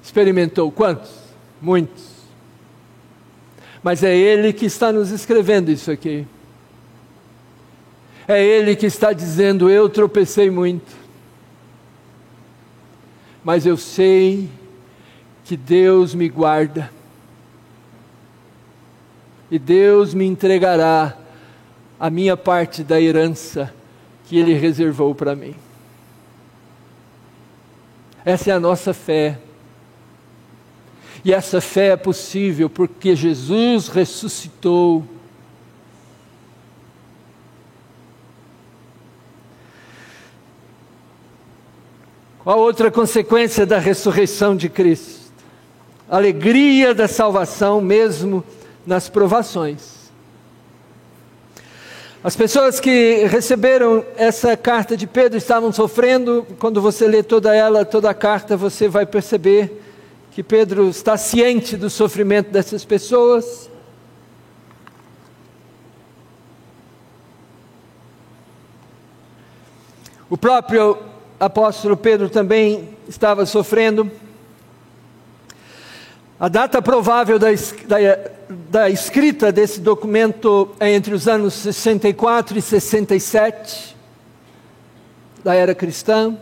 experimentou? 0.00 0.70
Quantos? 0.70 1.10
Muitos. 1.60 2.04
Mas 3.82 4.04
é 4.04 4.16
Ele 4.16 4.52
que 4.52 4.66
está 4.66 4.92
nos 4.92 5.10
escrevendo 5.10 5.72
isso 5.72 5.90
aqui. 5.90 6.24
É 8.26 8.42
Ele 8.42 8.74
que 8.74 8.86
está 8.86 9.12
dizendo: 9.12 9.68
Eu 9.68 9.88
tropecei 9.88 10.50
muito, 10.50 10.92
mas 13.42 13.66
eu 13.66 13.76
sei 13.76 14.48
que 15.44 15.56
Deus 15.56 16.14
me 16.14 16.28
guarda, 16.28 16.90
e 19.50 19.58
Deus 19.58 20.14
me 20.14 20.24
entregará 20.24 21.16
a 22.00 22.10
minha 22.10 22.36
parte 22.36 22.82
da 22.82 23.00
herança 23.00 23.72
que 24.26 24.38
Ele 24.38 24.54
reservou 24.54 25.14
para 25.14 25.36
mim. 25.36 25.54
Essa 28.24 28.50
é 28.50 28.54
a 28.54 28.60
nossa 28.60 28.94
fé. 28.94 29.38
E 31.24 31.32
essa 31.32 31.60
fé 31.60 31.88
é 31.88 31.96
possível 31.96 32.70
porque 32.70 33.14
Jesus 33.14 33.88
ressuscitou. 33.88 35.04
Qual 42.44 42.58
outra 42.58 42.90
consequência 42.90 43.64
da 43.64 43.78
ressurreição 43.78 44.54
de 44.54 44.68
Cristo? 44.68 45.32
Alegria 46.06 46.94
da 46.94 47.08
salvação, 47.08 47.80
mesmo 47.80 48.44
nas 48.86 49.08
provações. 49.08 50.10
As 52.22 52.36
pessoas 52.36 52.78
que 52.78 53.24
receberam 53.24 54.04
essa 54.14 54.58
carta 54.58 54.94
de 54.94 55.06
Pedro 55.06 55.38
estavam 55.38 55.72
sofrendo. 55.72 56.46
Quando 56.58 56.82
você 56.82 57.08
lê 57.08 57.22
toda 57.22 57.56
ela, 57.56 57.82
toda 57.82 58.10
a 58.10 58.14
carta, 58.14 58.58
você 58.58 58.88
vai 58.88 59.06
perceber 59.06 59.80
que 60.30 60.42
Pedro 60.42 60.90
está 60.90 61.16
ciente 61.16 61.78
do 61.78 61.88
sofrimento 61.88 62.50
dessas 62.50 62.84
pessoas. 62.84 63.70
O 70.28 70.36
próprio 70.36 71.13
apóstolo 71.44 71.94
Pedro 71.94 72.30
também 72.30 72.88
estava 73.06 73.44
sofrendo. 73.44 74.10
A 76.40 76.48
data 76.48 76.80
provável 76.80 77.38
da, 77.38 77.48
da, 77.86 78.30
da, 78.48 78.90
escrita 78.90 79.52
desse 79.52 79.80
documento 79.80 80.74
é 80.80 80.92
entre 80.92 81.14
os 81.14 81.28
anos 81.28 81.52
64 81.54 82.58
e 82.58 82.62
67 82.62 83.94
da 85.44 85.54
era 85.54 85.74
cristã. 85.74 86.34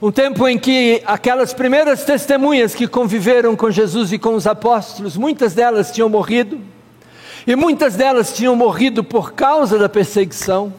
Um 0.00 0.12
tempo 0.12 0.46
em 0.46 0.58
que 0.58 1.02
aquelas 1.06 1.54
primeiras 1.54 2.04
testemunhas 2.04 2.74
que 2.74 2.86
conviveram 2.86 3.56
com 3.56 3.70
Jesus 3.70 4.12
e 4.12 4.18
com 4.18 4.34
os 4.34 4.46
apóstolos, 4.46 5.16
muitas 5.16 5.54
delas 5.54 5.90
tinham 5.90 6.10
morrido, 6.10 6.60
e 7.46 7.56
muitas 7.56 7.96
delas 7.96 8.34
tinham 8.34 8.54
morrido 8.54 9.02
por 9.02 9.32
causa 9.32 9.78
da 9.78 9.88
perseguição. 9.88 10.72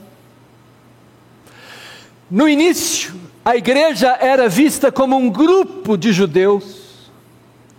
No 2.29 2.47
início, 2.47 3.15
a 3.43 3.55
igreja 3.55 4.17
era 4.19 4.49
vista 4.49 4.91
como 4.91 5.15
um 5.15 5.29
grupo 5.29 5.97
de 5.97 6.11
judeus 6.11 6.87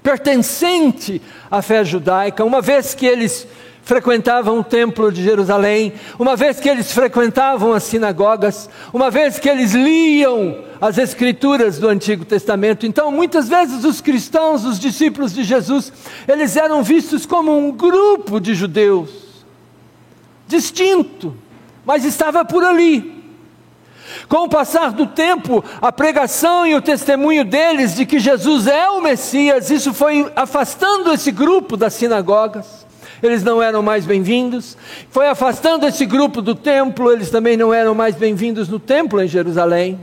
pertencente 0.02 1.20
à 1.50 1.60
fé 1.60 1.84
judaica, 1.84 2.42
uma 2.42 2.62
vez 2.62 2.94
que 2.94 3.04
eles 3.04 3.46
frequentavam 3.82 4.60
o 4.60 4.64
templo 4.64 5.12
de 5.12 5.22
Jerusalém, 5.22 5.92
uma 6.18 6.34
vez 6.34 6.60
que 6.60 6.68
eles 6.68 6.92
frequentavam 6.92 7.74
as 7.74 7.82
sinagogas, 7.82 8.70
uma 8.90 9.10
vez 9.10 9.38
que 9.38 9.48
eles 9.48 9.72
liam 9.72 10.64
as 10.80 10.96
escrituras 10.96 11.78
do 11.78 11.88
Antigo 11.88 12.24
Testamento. 12.24 12.86
Então, 12.86 13.10
muitas 13.10 13.50
vezes 13.50 13.84
os 13.84 14.00
cristãos, 14.00 14.64
os 14.64 14.78
discípulos 14.78 15.34
de 15.34 15.44
Jesus, 15.44 15.92
eles 16.26 16.56
eram 16.56 16.82
vistos 16.82 17.26
como 17.26 17.56
um 17.56 17.70
grupo 17.70 18.40
de 18.40 18.54
judeus 18.54 19.10
distinto, 20.46 21.36
mas 21.84 22.06
estava 22.06 22.46
por 22.46 22.64
ali. 22.64 23.17
Com 24.28 24.44
o 24.44 24.48
passar 24.48 24.92
do 24.92 25.06
tempo, 25.06 25.64
a 25.80 25.92
pregação 25.92 26.66
e 26.66 26.74
o 26.74 26.82
testemunho 26.82 27.44
deles 27.44 27.94
de 27.94 28.06
que 28.06 28.18
Jesus 28.18 28.66
é 28.66 28.88
o 28.88 29.00
Messias, 29.00 29.70
isso 29.70 29.92
foi 29.92 30.30
afastando 30.36 31.12
esse 31.12 31.30
grupo 31.30 31.76
das 31.76 31.94
sinagogas. 31.94 32.86
eles 33.22 33.42
não 33.42 33.62
eram 33.62 33.82
mais 33.82 34.06
bem-vindos. 34.06 34.76
Foi 35.10 35.28
afastando 35.28 35.86
esse 35.86 36.06
grupo 36.06 36.40
do 36.40 36.54
templo, 36.54 37.12
eles 37.12 37.30
também 37.30 37.56
não 37.56 37.72
eram 37.74 37.94
mais 37.94 38.14
bem-vindos 38.14 38.68
no 38.68 38.78
templo 38.78 39.20
em 39.20 39.28
Jerusalém. 39.28 39.98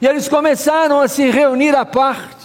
E 0.00 0.06
eles 0.06 0.28
começaram 0.28 1.00
a 1.00 1.08
se 1.08 1.30
reunir 1.30 1.74
à 1.74 1.84
parte. 1.84 2.36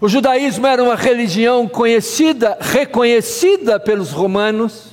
O 0.00 0.08
judaísmo 0.08 0.66
era 0.66 0.82
uma 0.82 0.94
religião 0.94 1.66
conhecida, 1.68 2.56
reconhecida 2.60 3.80
pelos 3.80 4.12
romanos, 4.12 4.86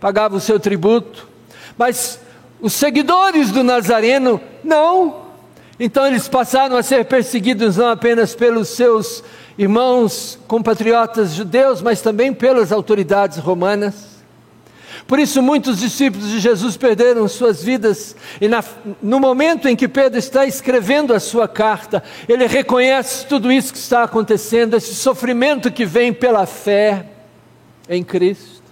pagava 0.00 0.36
o 0.36 0.40
seu 0.40 0.58
tributo, 0.58 1.28
mas 1.76 2.20
os 2.60 2.72
seguidores 2.72 3.50
do 3.50 3.62
Nazareno 3.62 4.40
não. 4.64 5.26
Então 5.78 6.06
eles 6.06 6.26
passaram 6.26 6.76
a 6.76 6.82
ser 6.82 7.04
perseguidos 7.04 7.76
não 7.76 7.88
apenas 7.88 8.34
pelos 8.34 8.68
seus 8.68 9.22
irmãos 9.58 10.38
compatriotas 10.46 11.32
judeus, 11.32 11.82
mas 11.82 12.00
também 12.00 12.32
pelas 12.32 12.72
autoridades 12.72 13.38
romanas. 13.38 14.16
Por 15.06 15.20
isso, 15.20 15.40
muitos 15.40 15.78
discípulos 15.78 16.28
de 16.28 16.40
Jesus 16.40 16.76
perderam 16.76 17.28
suas 17.28 17.62
vidas, 17.62 18.16
e 18.40 18.48
na, 18.48 18.64
no 19.00 19.20
momento 19.20 19.68
em 19.68 19.76
que 19.76 19.86
Pedro 19.86 20.18
está 20.18 20.46
escrevendo 20.46 21.14
a 21.14 21.20
sua 21.20 21.46
carta, 21.46 22.02
ele 22.28 22.46
reconhece 22.46 23.24
tudo 23.26 23.52
isso 23.52 23.72
que 23.72 23.78
está 23.78 24.02
acontecendo, 24.02 24.76
esse 24.76 24.94
sofrimento 24.96 25.70
que 25.70 25.84
vem 25.84 26.12
pela 26.12 26.44
fé 26.44 27.06
em 27.88 28.02
Cristo. 28.02 28.65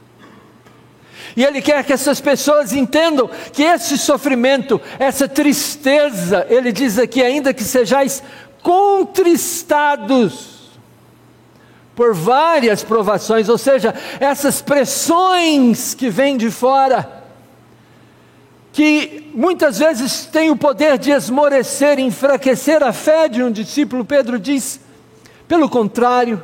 E 1.37 1.45
ele 1.45 1.61
quer 1.61 1.83
que 1.85 1.93
essas 1.93 2.21
pessoas 2.21 2.73
entendam 2.73 3.29
que 3.53 3.63
esse 3.63 3.99
sofrimento, 3.99 4.81
essa 4.99 5.29
tristeza, 5.29 6.47
ele 6.49 6.71
diz 6.71 6.99
aqui, 6.99 7.21
ainda 7.23 7.53
que 7.53 7.65
sejais 7.65 8.23
contristados, 8.63 10.55
por 11.95 12.15
várias 12.15 12.83
provações, 12.83 13.49
ou 13.49 13.57
seja, 13.57 13.95
essas 14.19 14.61
pressões 14.61 15.95
que 15.95 16.11
vêm 16.11 16.37
de 16.37 16.51
fora, 16.51 17.23
que 18.73 19.31
muitas 19.35 19.79
vezes 19.79 20.27
têm 20.27 20.51
o 20.51 20.57
poder 20.57 20.99
de 20.99 21.13
esmorecer, 21.13 22.01
enfraquecer 22.01 22.83
a 22.83 22.93
fé 22.93 23.29
de 23.29 23.43
um 23.43 23.51
discípulo, 23.51 24.05
Pedro 24.05 24.39
diz, 24.39 24.81
pelo 25.47 25.69
contrário, 25.69 26.43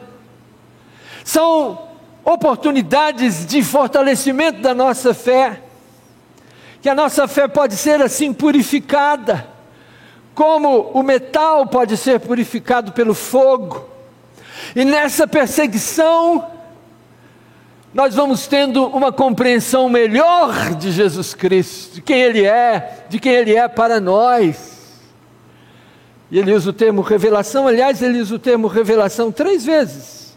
são 1.25 1.90
oportunidades 2.25 3.47
de 3.47 3.63
fortalecimento 3.63 4.61
da 4.61 4.75
nossa 4.75 5.15
fé, 5.15 5.61
que 6.83 6.89
a 6.89 6.95
nossa 6.95 7.27
fé 7.29 7.49
pode 7.49 7.77
ser 7.77 8.01
assim 8.01 8.33
purificada, 8.33 9.47
como 10.35 10.91
o 10.93 11.03
metal 11.03 11.67
pode 11.67 11.97
ser 11.97 12.21
purificado 12.21 12.93
pelo 12.93 13.15
fogo, 13.15 13.89
e 14.75 14.85
nessa 14.85 15.27
perseguição, 15.27 16.51
nós 17.93 18.15
vamos 18.15 18.47
tendo 18.47 18.87
uma 18.87 19.11
compreensão 19.11 19.89
melhor 19.89 20.75
de 20.77 20.93
Jesus 20.93 21.35
Cristo, 21.35 21.95
de 21.95 22.03
quem 22.03 22.21
Ele 22.21 22.45
é, 22.45 23.05
de 23.09 23.19
quem 23.19 23.33
Ele 23.33 23.57
é 23.57 23.67
para 23.67 24.01
nós. 24.01 24.71
E 26.31 26.39
ele 26.39 26.53
usa 26.53 26.71
o 26.71 26.73
termo 26.73 27.03
revelação, 27.03 27.67
aliás, 27.67 28.01
ele 28.01 28.21
usa 28.21 28.37
o 28.37 28.39
termo 28.39 28.69
revelação 28.69 29.33
três 29.33 29.65
vezes, 29.65 30.30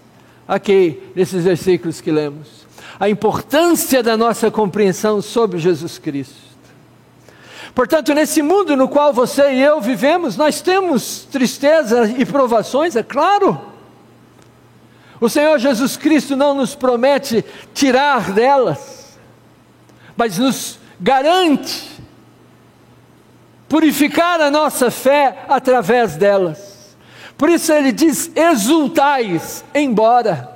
aqui 0.48 1.02
nesses 1.16 1.44
versículos 1.44 2.02
que 2.02 2.12
lemos. 2.12 2.68
A 3.00 3.10
importância 3.10 4.04
da 4.04 4.16
nossa 4.16 4.52
compreensão 4.52 5.22
sobre 5.22 5.60
Jesus 5.60 5.98
Cristo. 5.98 6.44
Portanto, 7.74 8.14
nesse 8.14 8.42
mundo 8.42 8.76
no 8.76 8.88
qual 8.88 9.12
você 9.12 9.54
e 9.54 9.62
eu 9.62 9.82
vivemos, 9.82 10.38
nós 10.38 10.62
temos 10.62 11.28
tristeza 11.32 12.08
e 12.18 12.26
provações, 12.26 12.96
é 12.96 13.02
claro. 13.02 13.60
O 15.20 15.28
Senhor 15.28 15.58
Jesus 15.58 15.98
Cristo 15.98 16.36
não 16.36 16.54
nos 16.54 16.76
promete 16.76 17.44
tirar 17.74 18.32
delas, 18.32 19.18
mas 20.16 20.38
nos 20.38 20.78
garante 21.00 21.94
purificar 23.68 24.40
a 24.40 24.52
nossa 24.52 24.92
fé 24.92 25.46
através 25.50 26.16
delas. 26.16 26.73
Por 27.38 27.50
isso 27.50 27.72
ele 27.72 27.92
diz: 27.92 28.32
exultais, 28.36 29.64
embora. 29.74 30.52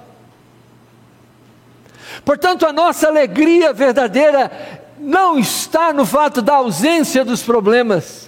Portanto, 2.24 2.66
a 2.66 2.74
nossa 2.74 3.08
alegria 3.08 3.74
verdadeira 3.74 4.52
não 5.00 5.38
está 5.38 5.94
no 5.94 6.06
fato 6.06 6.42
da 6.42 6.56
ausência 6.56 7.24
dos 7.24 7.44
problemas, 7.44 8.28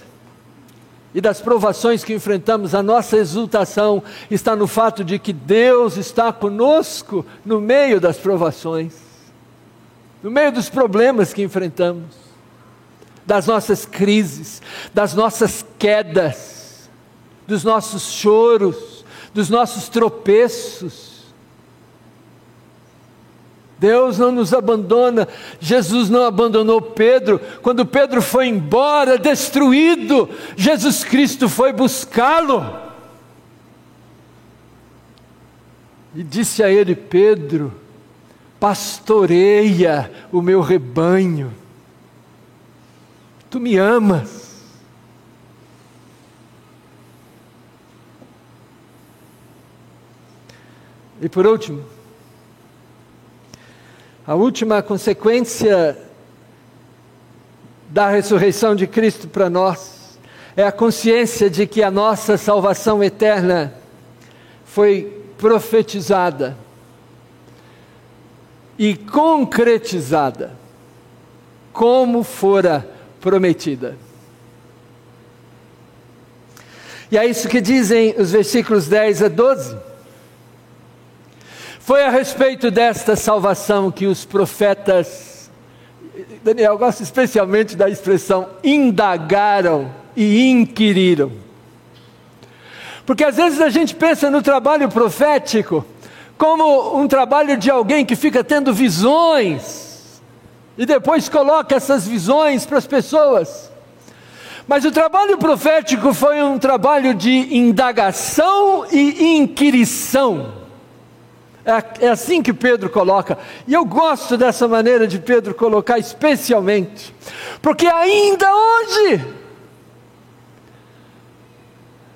e 1.14 1.20
das 1.20 1.40
provações 1.40 2.04
que 2.04 2.14
enfrentamos, 2.14 2.74
a 2.74 2.82
nossa 2.82 3.16
exultação 3.16 4.02
está 4.30 4.54
no 4.54 4.66
fato 4.66 5.02
de 5.02 5.18
que 5.18 5.32
Deus 5.32 5.96
está 5.96 6.32
conosco 6.32 7.26
no 7.44 7.60
meio 7.60 8.00
das 8.00 8.16
provações, 8.16 8.94
no 10.22 10.30
meio 10.30 10.52
dos 10.52 10.68
problemas 10.68 11.32
que 11.32 11.42
enfrentamos, 11.42 12.14
das 13.26 13.46
nossas 13.46 13.84
crises, 13.84 14.62
das 14.94 15.14
nossas 15.14 15.64
quedas, 15.78 16.59
dos 17.50 17.64
nossos 17.64 18.12
choros, 18.12 19.04
dos 19.34 19.50
nossos 19.50 19.88
tropeços. 19.88 21.10
Deus 23.76 24.18
não 24.18 24.30
nos 24.30 24.54
abandona, 24.54 25.26
Jesus 25.58 26.08
não 26.08 26.24
abandonou 26.24 26.80
Pedro. 26.80 27.40
Quando 27.60 27.84
Pedro 27.84 28.22
foi 28.22 28.46
embora, 28.46 29.18
destruído, 29.18 30.28
Jesus 30.56 31.02
Cristo 31.02 31.48
foi 31.48 31.72
buscá-lo. 31.72 32.64
E 36.14 36.22
disse 36.22 36.62
a 36.62 36.70
ele: 36.70 36.94
Pedro, 36.94 37.72
pastoreia 38.60 40.12
o 40.30 40.40
meu 40.40 40.60
rebanho. 40.60 41.52
Tu 43.48 43.58
me 43.58 43.76
amas. 43.76 44.39
E 51.20 51.28
por 51.28 51.46
último, 51.46 51.84
a 54.26 54.34
última 54.34 54.82
consequência 54.82 55.98
da 57.90 58.08
ressurreição 58.08 58.74
de 58.74 58.86
Cristo 58.86 59.28
para 59.28 59.50
nós 59.50 60.18
é 60.56 60.62
a 60.62 60.72
consciência 60.72 61.50
de 61.50 61.66
que 61.66 61.82
a 61.82 61.90
nossa 61.90 62.38
salvação 62.38 63.04
eterna 63.04 63.74
foi 64.64 65.22
profetizada 65.36 66.56
e 68.78 68.96
concretizada 68.96 70.56
como 71.72 72.22
fora 72.22 72.88
prometida. 73.20 73.96
E 77.10 77.18
é 77.18 77.26
isso 77.26 77.48
que 77.48 77.60
dizem 77.60 78.14
os 78.16 78.30
versículos 78.30 78.86
10 78.86 79.24
a 79.24 79.28
12. 79.28 79.89
Foi 81.90 82.04
a 82.04 82.08
respeito 82.08 82.70
desta 82.70 83.16
salvação 83.16 83.90
que 83.90 84.06
os 84.06 84.24
profetas, 84.24 85.50
Daniel, 86.40 86.78
gosto 86.78 87.02
especialmente 87.02 87.74
da 87.74 87.90
expressão 87.90 88.48
indagaram 88.62 89.92
e 90.14 90.48
inquiriram. 90.48 91.32
Porque 93.04 93.24
às 93.24 93.36
vezes 93.36 93.60
a 93.60 93.70
gente 93.70 93.92
pensa 93.96 94.30
no 94.30 94.40
trabalho 94.40 94.88
profético 94.88 95.84
como 96.38 96.96
um 96.96 97.08
trabalho 97.08 97.56
de 97.56 97.68
alguém 97.68 98.06
que 98.06 98.14
fica 98.14 98.44
tendo 98.44 98.72
visões 98.72 100.22
e 100.78 100.86
depois 100.86 101.28
coloca 101.28 101.74
essas 101.74 102.06
visões 102.06 102.64
para 102.64 102.78
as 102.78 102.86
pessoas. 102.86 103.68
Mas 104.64 104.84
o 104.84 104.92
trabalho 104.92 105.36
profético 105.38 106.14
foi 106.14 106.40
um 106.40 106.56
trabalho 106.56 107.14
de 107.14 107.56
indagação 107.56 108.86
e 108.92 109.38
inquirição. 109.38 110.59
É, 111.70 112.06
é 112.06 112.08
assim 112.08 112.42
que 112.42 112.52
Pedro 112.52 112.90
coloca, 112.90 113.38
e 113.66 113.72
eu 113.72 113.84
gosto 113.84 114.36
dessa 114.36 114.66
maneira 114.66 115.06
de 115.06 115.20
Pedro 115.20 115.54
colocar, 115.54 116.00
especialmente, 116.00 117.14
porque 117.62 117.86
ainda 117.86 118.48
hoje, 118.52 119.24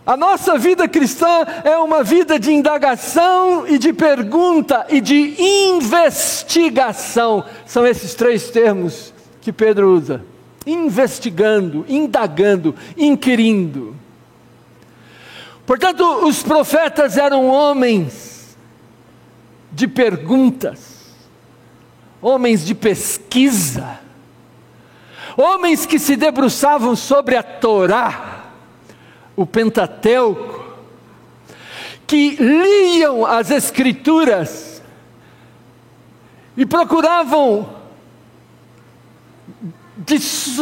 a 0.05 0.17
nossa 0.17 0.59
vida 0.59 0.89
cristã 0.89 1.47
é 1.63 1.79
uma 1.79 2.03
vida 2.03 2.39
de 2.39 2.53
indagação 2.53 3.65
e 3.69 3.79
de 3.79 3.93
pergunta 3.93 4.87
e 4.91 5.01
de 5.01 5.41
investigação. 5.41 7.45
São 7.65 7.87
esses 7.87 8.15
três 8.15 8.51
termos 8.51 9.15
que 9.41 9.53
Pedro 9.53 9.95
usa: 9.95 10.23
investigando, 10.67 11.87
indagando, 11.89 12.75
inquirindo. 12.99 13.95
Portanto, 15.65 16.03
os 16.27 16.43
profetas 16.43 17.17
eram 17.17 17.47
homens 17.47 18.34
de 19.75 19.89
perguntas, 19.89 21.17
homens 22.23 22.65
de 22.65 22.75
pesquisa, 22.75 23.99
homens 25.37 25.85
que 25.85 25.99
se 25.99 26.15
debruçavam 26.15 26.95
sobre 26.95 27.37
a 27.37 27.43
Torá, 27.43 28.53
o 29.35 29.45
Pentateuco, 29.45 30.65
que 32.07 32.37
liam 32.37 33.27
as 33.27 33.51
Escrituras 33.51 34.81
e 36.57 36.65
procuravam, 36.65 37.69
de, 39.97 40.19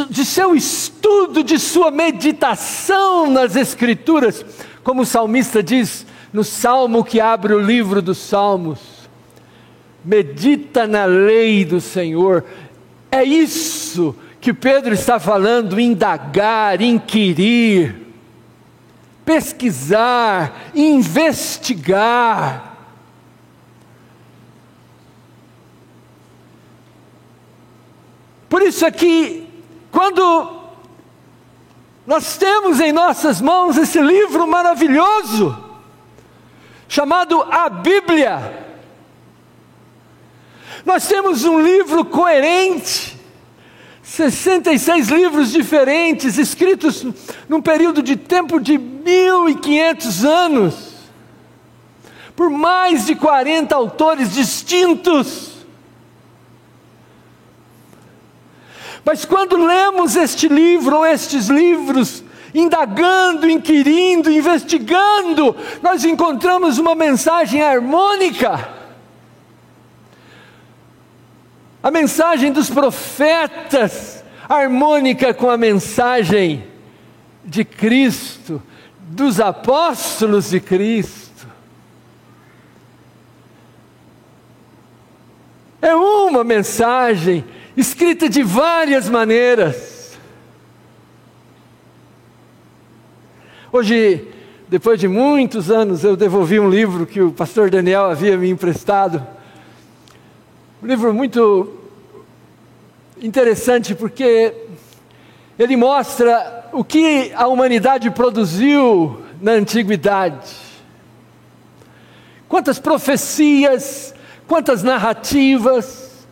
de 0.08 0.24
seu 0.24 0.54
estudo, 0.54 1.44
de 1.44 1.58
sua 1.58 1.90
meditação 1.90 3.30
nas 3.30 3.56
Escrituras, 3.56 4.44
como 4.82 5.02
o 5.02 5.06
salmista 5.06 5.62
diz 5.62 6.06
no 6.32 6.42
salmo 6.42 7.04
que 7.04 7.20
abre 7.20 7.52
o 7.52 7.60
livro 7.60 8.00
dos 8.00 8.16
Salmos, 8.16 8.91
medita 10.04 10.86
na 10.86 11.04
lei 11.04 11.64
do 11.64 11.80
Senhor. 11.80 12.44
É 13.10 13.22
isso 13.22 14.14
que 14.40 14.52
Pedro 14.52 14.92
está 14.92 15.20
falando, 15.20 15.78
indagar, 15.78 16.80
inquirir, 16.82 17.94
pesquisar, 19.24 20.70
investigar. 20.74 22.70
Por 28.48 28.62
isso 28.62 28.84
aqui, 28.84 29.48
quando 29.90 30.60
nós 32.06 32.36
temos 32.36 32.80
em 32.80 32.92
nossas 32.92 33.40
mãos 33.40 33.76
esse 33.78 34.00
livro 34.00 34.46
maravilhoso, 34.46 35.56
chamado 36.88 37.40
a 37.42 37.68
Bíblia, 37.70 38.71
nós 40.84 41.06
temos 41.06 41.44
um 41.44 41.60
livro 41.60 42.04
coerente, 42.04 43.16
66 44.02 45.08
livros 45.08 45.52
diferentes, 45.52 46.38
escritos 46.38 47.06
num 47.48 47.62
período 47.62 48.02
de 48.02 48.16
tempo 48.16 48.60
de 48.60 48.76
1500 48.76 50.24
anos, 50.24 50.92
por 52.34 52.50
mais 52.50 53.06
de 53.06 53.14
40 53.14 53.74
autores 53.74 54.34
distintos. 54.34 55.52
Mas 59.04 59.24
quando 59.24 59.56
lemos 59.56 60.16
este 60.16 60.48
livro 60.48 60.96
ou 60.96 61.06
estes 61.06 61.48
livros, 61.48 62.24
indagando, 62.54 63.48
inquirindo, 63.48 64.30
investigando, 64.30 65.56
nós 65.80 66.04
encontramos 66.04 66.78
uma 66.78 66.94
mensagem 66.94 67.62
harmônica 67.62 68.81
a 71.82 71.90
mensagem 71.90 72.52
dos 72.52 72.70
profetas, 72.70 74.22
harmônica 74.48 75.34
com 75.34 75.50
a 75.50 75.56
mensagem 75.56 76.64
de 77.44 77.64
Cristo, 77.64 78.62
dos 79.00 79.40
apóstolos 79.40 80.50
de 80.50 80.60
Cristo. 80.60 81.48
É 85.80 85.94
uma 85.94 86.44
mensagem 86.44 87.44
escrita 87.76 88.28
de 88.28 88.44
várias 88.44 89.08
maneiras. 89.08 90.16
Hoje, 93.72 94.28
depois 94.68 95.00
de 95.00 95.08
muitos 95.08 95.70
anos, 95.70 96.04
eu 96.04 96.14
devolvi 96.14 96.60
um 96.60 96.70
livro 96.70 97.06
que 97.06 97.20
o 97.20 97.32
pastor 97.32 97.70
Daniel 97.70 98.04
havia 98.04 98.36
me 98.36 98.48
emprestado 98.48 99.26
um 100.82 100.86
livro 100.86 101.14
muito 101.14 101.74
interessante 103.22 103.94
porque 103.94 104.52
ele 105.56 105.76
mostra 105.76 106.68
o 106.72 106.82
que 106.82 107.30
a 107.36 107.46
humanidade 107.46 108.10
produziu 108.10 109.22
na 109.40 109.52
antiguidade. 109.52 110.50
Quantas 112.48 112.80
profecias, 112.80 114.12
quantas 114.48 114.82
narrativas 114.82 116.26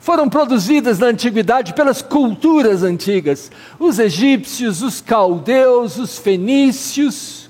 foram 0.00 0.28
produzidas 0.28 0.98
na 0.98 1.06
antiguidade 1.06 1.72
pelas 1.72 2.02
culturas 2.02 2.82
antigas, 2.82 3.52
os 3.78 4.00
egípcios, 4.00 4.82
os 4.82 5.00
caldeus, 5.00 5.96
os 5.96 6.18
fenícios, 6.18 7.41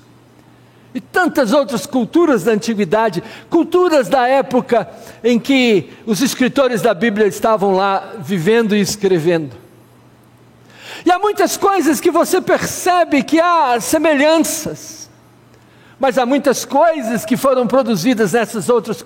e 0.93 1.01
tantas 1.01 1.53
outras 1.53 1.85
culturas 1.85 2.43
da 2.43 2.51
antiguidade, 2.51 3.23
culturas 3.49 4.07
da 4.07 4.27
época 4.27 4.87
em 5.23 5.39
que 5.39 5.89
os 6.05 6.21
escritores 6.21 6.81
da 6.81 6.93
Bíblia 6.93 7.25
estavam 7.25 7.75
lá 7.75 8.13
vivendo 8.19 8.75
e 8.75 8.81
escrevendo. 8.81 9.55
E 11.05 11.11
há 11.11 11.17
muitas 11.17 11.57
coisas 11.57 11.99
que 11.99 12.11
você 12.11 12.39
percebe 12.39 13.23
que 13.23 13.39
há 13.39 13.79
semelhanças, 13.81 15.09
mas 15.99 16.17
há 16.17 16.25
muitas 16.25 16.63
coisas 16.63 17.25
que 17.25 17.35
foram 17.35 17.65
produzidas 17.65 18.33
nessas 18.33 18.69
outras 18.69 19.03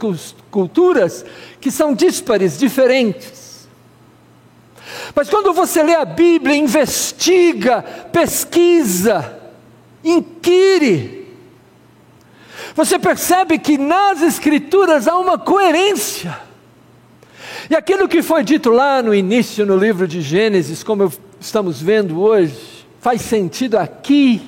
culturas 0.51 1.25
que 1.61 1.71
são 1.71 1.93
díspares, 1.93 2.57
diferentes. 2.57 3.67
Mas 5.15 5.29
quando 5.29 5.53
você 5.53 5.81
lê 5.83 5.95
a 5.95 6.05
Bíblia, 6.05 6.55
investiga, 6.55 7.81
pesquisa, 8.11 9.37
inquire, 10.03 11.16
você 12.77 12.99
percebe 12.99 13.57
que 13.57 13.75
nas 13.75 14.21
Escrituras 14.21 15.07
há 15.07 15.17
uma 15.17 15.35
coerência. 15.35 16.39
E 17.67 17.75
aquilo 17.75 18.07
que 18.07 18.21
foi 18.21 18.43
dito 18.43 18.69
lá 18.69 19.01
no 19.01 19.15
início, 19.15 19.65
no 19.65 19.75
livro 19.75 20.07
de 20.07 20.21
Gênesis, 20.21 20.83
como 20.83 21.11
estamos 21.39 21.81
vendo 21.81 22.21
hoje, 22.21 22.85
faz 23.01 23.23
sentido 23.23 23.79
aqui, 23.79 24.47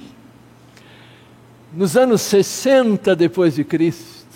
nos 1.74 1.98
anos 1.98 2.22
60 2.22 3.16
depois 3.16 3.56
de 3.56 3.64
Cristo. 3.64 4.28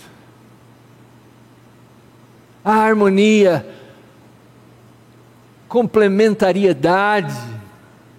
A 2.65 2.73
harmonia, 2.73 3.63
complementariedade, 5.67 7.39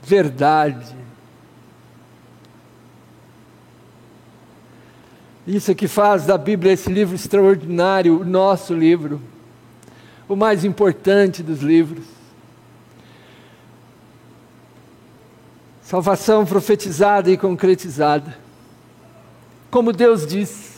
verdade. 0.01 1.03
Isso 5.47 5.70
é 5.70 5.74
que 5.74 5.86
faz 5.86 6.24
da 6.24 6.38
Bíblia 6.38 6.72
esse 6.72 6.90
livro 6.90 7.14
extraordinário, 7.14 8.20
o 8.20 8.24
nosso 8.24 8.72
livro, 8.72 9.20
o 10.26 10.34
mais 10.34 10.64
importante 10.64 11.42
dos 11.42 11.61
livros. 11.61 12.05
Salvação 15.82 16.47
profetizada 16.47 17.30
e 17.30 17.36
concretizada. 17.36 18.38
Como 19.70 19.92
Deus 19.92 20.26
disse. 20.26 20.72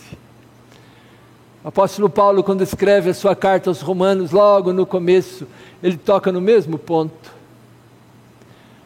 O 1.62 1.68
apóstolo 1.68 2.10
Paulo, 2.10 2.42
quando 2.42 2.62
escreve 2.62 3.10
a 3.10 3.14
sua 3.14 3.36
carta 3.36 3.70
aos 3.70 3.80
Romanos, 3.80 4.32
logo 4.32 4.72
no 4.72 4.84
começo, 4.84 5.46
ele 5.82 5.96
toca 5.96 6.32
no 6.32 6.40
mesmo 6.40 6.76
ponto. 6.76 7.32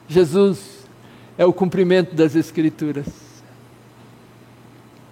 Jesus 0.09 0.87
é 1.39 1.45
o 1.47 1.53
cumprimento 1.53 2.15
das 2.15 2.35
Escrituras. 2.35 3.30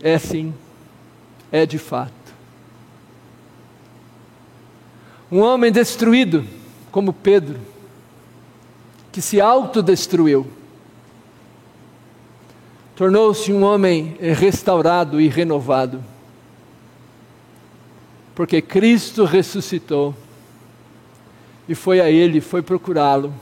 É 0.03 0.19
sim, 0.19 0.55
é 1.51 1.67
de 1.67 1.79
fato. 1.79 2.13
Um 5.31 5.41
homem 5.41 5.71
destruído, 5.73 6.47
como 6.91 7.13
Pedro, 7.13 7.61
que 9.11 9.21
se 9.21 9.41
autodestruiu, 9.41 10.47
tornou-se 12.97 13.53
um 13.53 13.63
homem 13.63 14.17
restaurado 14.21 15.21
e 15.21 15.29
renovado, 15.29 16.03
porque 18.35 18.63
Cristo 18.63 19.25
ressuscitou 19.25 20.15
e 21.69 21.75
foi 21.75 22.01
a 22.01 22.11
Ele, 22.11 22.41
foi 22.41 22.63
procurá-lo. 22.63 23.35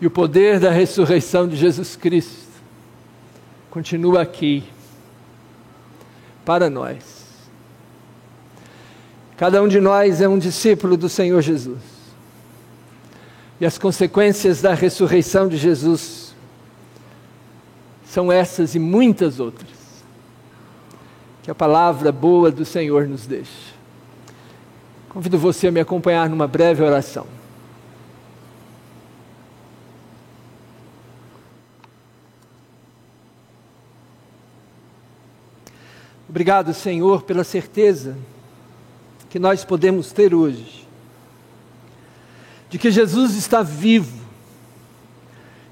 E 0.00 0.06
o 0.06 0.10
poder 0.10 0.60
da 0.60 0.70
ressurreição 0.70 1.48
de 1.48 1.56
Jesus 1.56 1.96
Cristo 1.96 2.43
continua 3.74 4.22
aqui 4.22 4.62
para 6.44 6.70
nós. 6.70 7.24
Cada 9.36 9.60
um 9.60 9.66
de 9.66 9.80
nós 9.80 10.20
é 10.20 10.28
um 10.28 10.38
discípulo 10.38 10.96
do 10.96 11.08
Senhor 11.08 11.42
Jesus. 11.42 11.80
E 13.60 13.66
as 13.66 13.76
consequências 13.76 14.62
da 14.62 14.74
ressurreição 14.74 15.48
de 15.48 15.56
Jesus 15.56 16.36
são 18.06 18.30
essas 18.30 18.76
e 18.76 18.78
muitas 18.78 19.40
outras 19.40 19.74
que 21.42 21.50
a 21.50 21.54
palavra 21.54 22.12
boa 22.12 22.52
do 22.52 22.64
Senhor 22.64 23.08
nos 23.08 23.26
deixa. 23.26 23.74
Convido 25.08 25.36
você 25.36 25.66
a 25.66 25.72
me 25.72 25.80
acompanhar 25.80 26.30
numa 26.30 26.46
breve 26.46 26.80
oração. 26.80 27.26
Obrigado, 36.34 36.74
Senhor, 36.74 37.22
pela 37.22 37.44
certeza 37.44 38.16
que 39.30 39.38
nós 39.38 39.64
podemos 39.64 40.10
ter 40.10 40.34
hoje, 40.34 40.84
de 42.68 42.76
que 42.76 42.90
Jesus 42.90 43.36
está 43.36 43.62
vivo, 43.62 44.18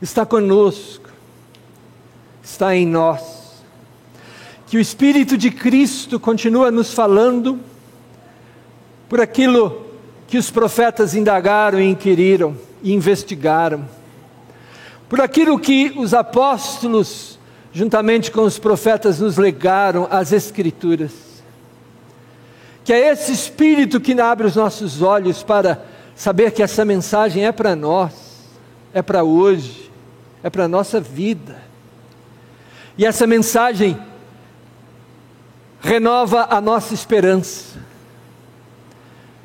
está 0.01 0.25
conosco, 0.25 1.11
está 2.45 2.77
em 2.77 2.87
nós, 2.87 3.65
que 4.69 4.77
o 4.77 4.81
Espírito 4.81 5.37
de 5.37 5.51
Cristo 5.51 6.21
continua 6.21 6.71
nos 6.71 6.95
falando 6.95 7.59
por 9.09 9.21
aquilo 9.21 9.85
que 10.29 10.39
os 10.39 10.49
profetas 10.49 11.17
indagaram 11.17 11.81
e 11.81 11.91
inquiriram 11.91 12.57
e 12.85 12.93
investigaram, 12.93 13.85
por 15.09 15.21
aquilo 15.21 15.59
que 15.59 15.93
os 15.97 16.15
apóstolos, 16.15 17.37
juntamente 17.73 18.31
com 18.31 18.43
os 18.43 18.59
profetas, 18.59 19.21
nos 19.21 19.37
legaram 19.37 20.07
as 20.11 20.33
Escrituras. 20.33 21.13
Que 22.85 22.93
é 22.93 23.11
esse 23.11 23.33
Espírito 23.33 24.01
que 24.01 24.19
abre 24.21 24.47
os 24.47 24.57
nossos 24.57 25.01
olhos 25.01 25.43
para 25.43 25.83
saber 26.15 26.51
que 26.51 26.63
essa 26.63 26.85
mensagem 26.85 27.47
é 27.47 27.53
para 27.53 27.75
nós, 27.75 28.13
é 28.93 29.01
para 29.01 29.25
hoje, 29.25 29.91
é 30.43 30.51
para 30.51 30.65
a 30.65 30.69
nossa 30.69 31.01
vida. 31.01 31.63
E 32.99 33.07
essa 33.07 33.27
mensagem 33.27 33.99
renova 35.81 36.47
a 36.51 36.61
nossa 36.61 36.93
esperança. 36.93 37.81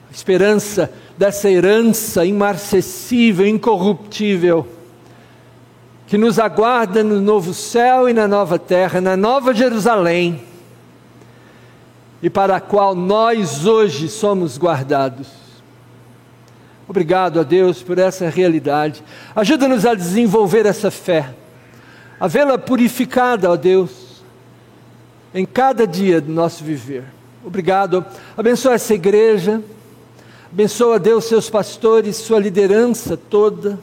A 0.10 0.14
esperança 0.14 0.92
dessa 1.18 1.50
herança 1.50 2.26
imarcessível, 2.26 3.48
incorruptível, 3.48 4.68
que 6.08 6.18
nos 6.18 6.40
aguarda 6.40 7.04
no 7.04 7.20
novo 7.20 7.54
céu 7.54 8.08
e 8.08 8.14
na 8.14 8.28
nova 8.28 8.58
terra, 8.58 9.02
na 9.02 9.18
nova 9.18 9.54
Jerusalém, 9.54 10.42
e 12.24 12.30
para 12.30 12.56
a 12.56 12.62
qual 12.62 12.96
nós 12.96 13.66
hoje 13.66 14.08
somos 14.08 14.58
guardados. 14.58 15.28
Obrigado 16.88 17.42
a 17.42 17.44
Deus 17.44 17.84
por 17.84 18.00
essa 18.00 18.30
realidade. 18.30 19.04
Ajuda-nos 19.36 19.86
a 19.86 19.94
desenvolver 19.94 20.66
essa 20.66 20.90
fé, 20.90 21.36
a 22.18 22.26
vê-la 22.26 22.58
purificada, 22.58 23.52
ó 23.52 23.58
Deus, 23.58 24.24
em 25.34 25.46
cada 25.46 25.86
dia 25.86 26.22
do 26.22 26.32
nosso 26.32 26.64
viver. 26.64 27.04
Obrigado. 27.46 28.06
Abençoa 28.38 28.76
essa 28.76 28.94
igreja. 28.94 29.62
Abençoa 30.52 30.98
Deus 30.98 31.26
seus 31.26 31.50
pastores, 31.50 32.16
sua 32.16 32.40
liderança 32.40 33.18
toda. 33.18 33.78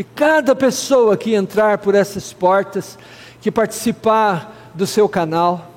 E 0.00 0.02
cada 0.02 0.56
pessoa 0.56 1.14
que 1.14 1.34
entrar 1.34 1.76
por 1.76 1.94
essas 1.94 2.32
portas, 2.32 2.98
que 3.38 3.50
participar 3.50 4.72
do 4.72 4.86
seu 4.86 5.06
canal, 5.06 5.70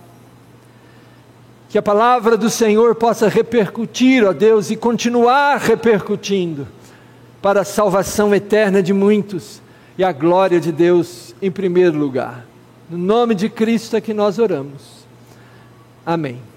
que 1.67 1.77
a 1.77 1.81
palavra 1.81 2.37
do 2.37 2.49
Senhor 2.49 2.95
possa 2.95 3.27
repercutir, 3.27 4.23
ó 4.23 4.31
Deus, 4.31 4.71
e 4.71 4.77
continuar 4.77 5.57
repercutindo 5.57 6.65
para 7.41 7.63
a 7.63 7.65
salvação 7.65 8.33
eterna 8.33 8.81
de 8.81 8.93
muitos 8.93 9.61
e 9.97 10.05
a 10.05 10.13
glória 10.13 10.57
de 10.57 10.71
Deus 10.71 11.35
em 11.41 11.51
primeiro 11.51 11.97
lugar. 11.97 12.45
No 12.89 12.97
nome 12.97 13.35
de 13.35 13.49
Cristo 13.49 13.97
é 13.97 13.99
que 13.99 14.13
nós 14.13 14.39
oramos. 14.39 15.05
Amém. 16.05 16.52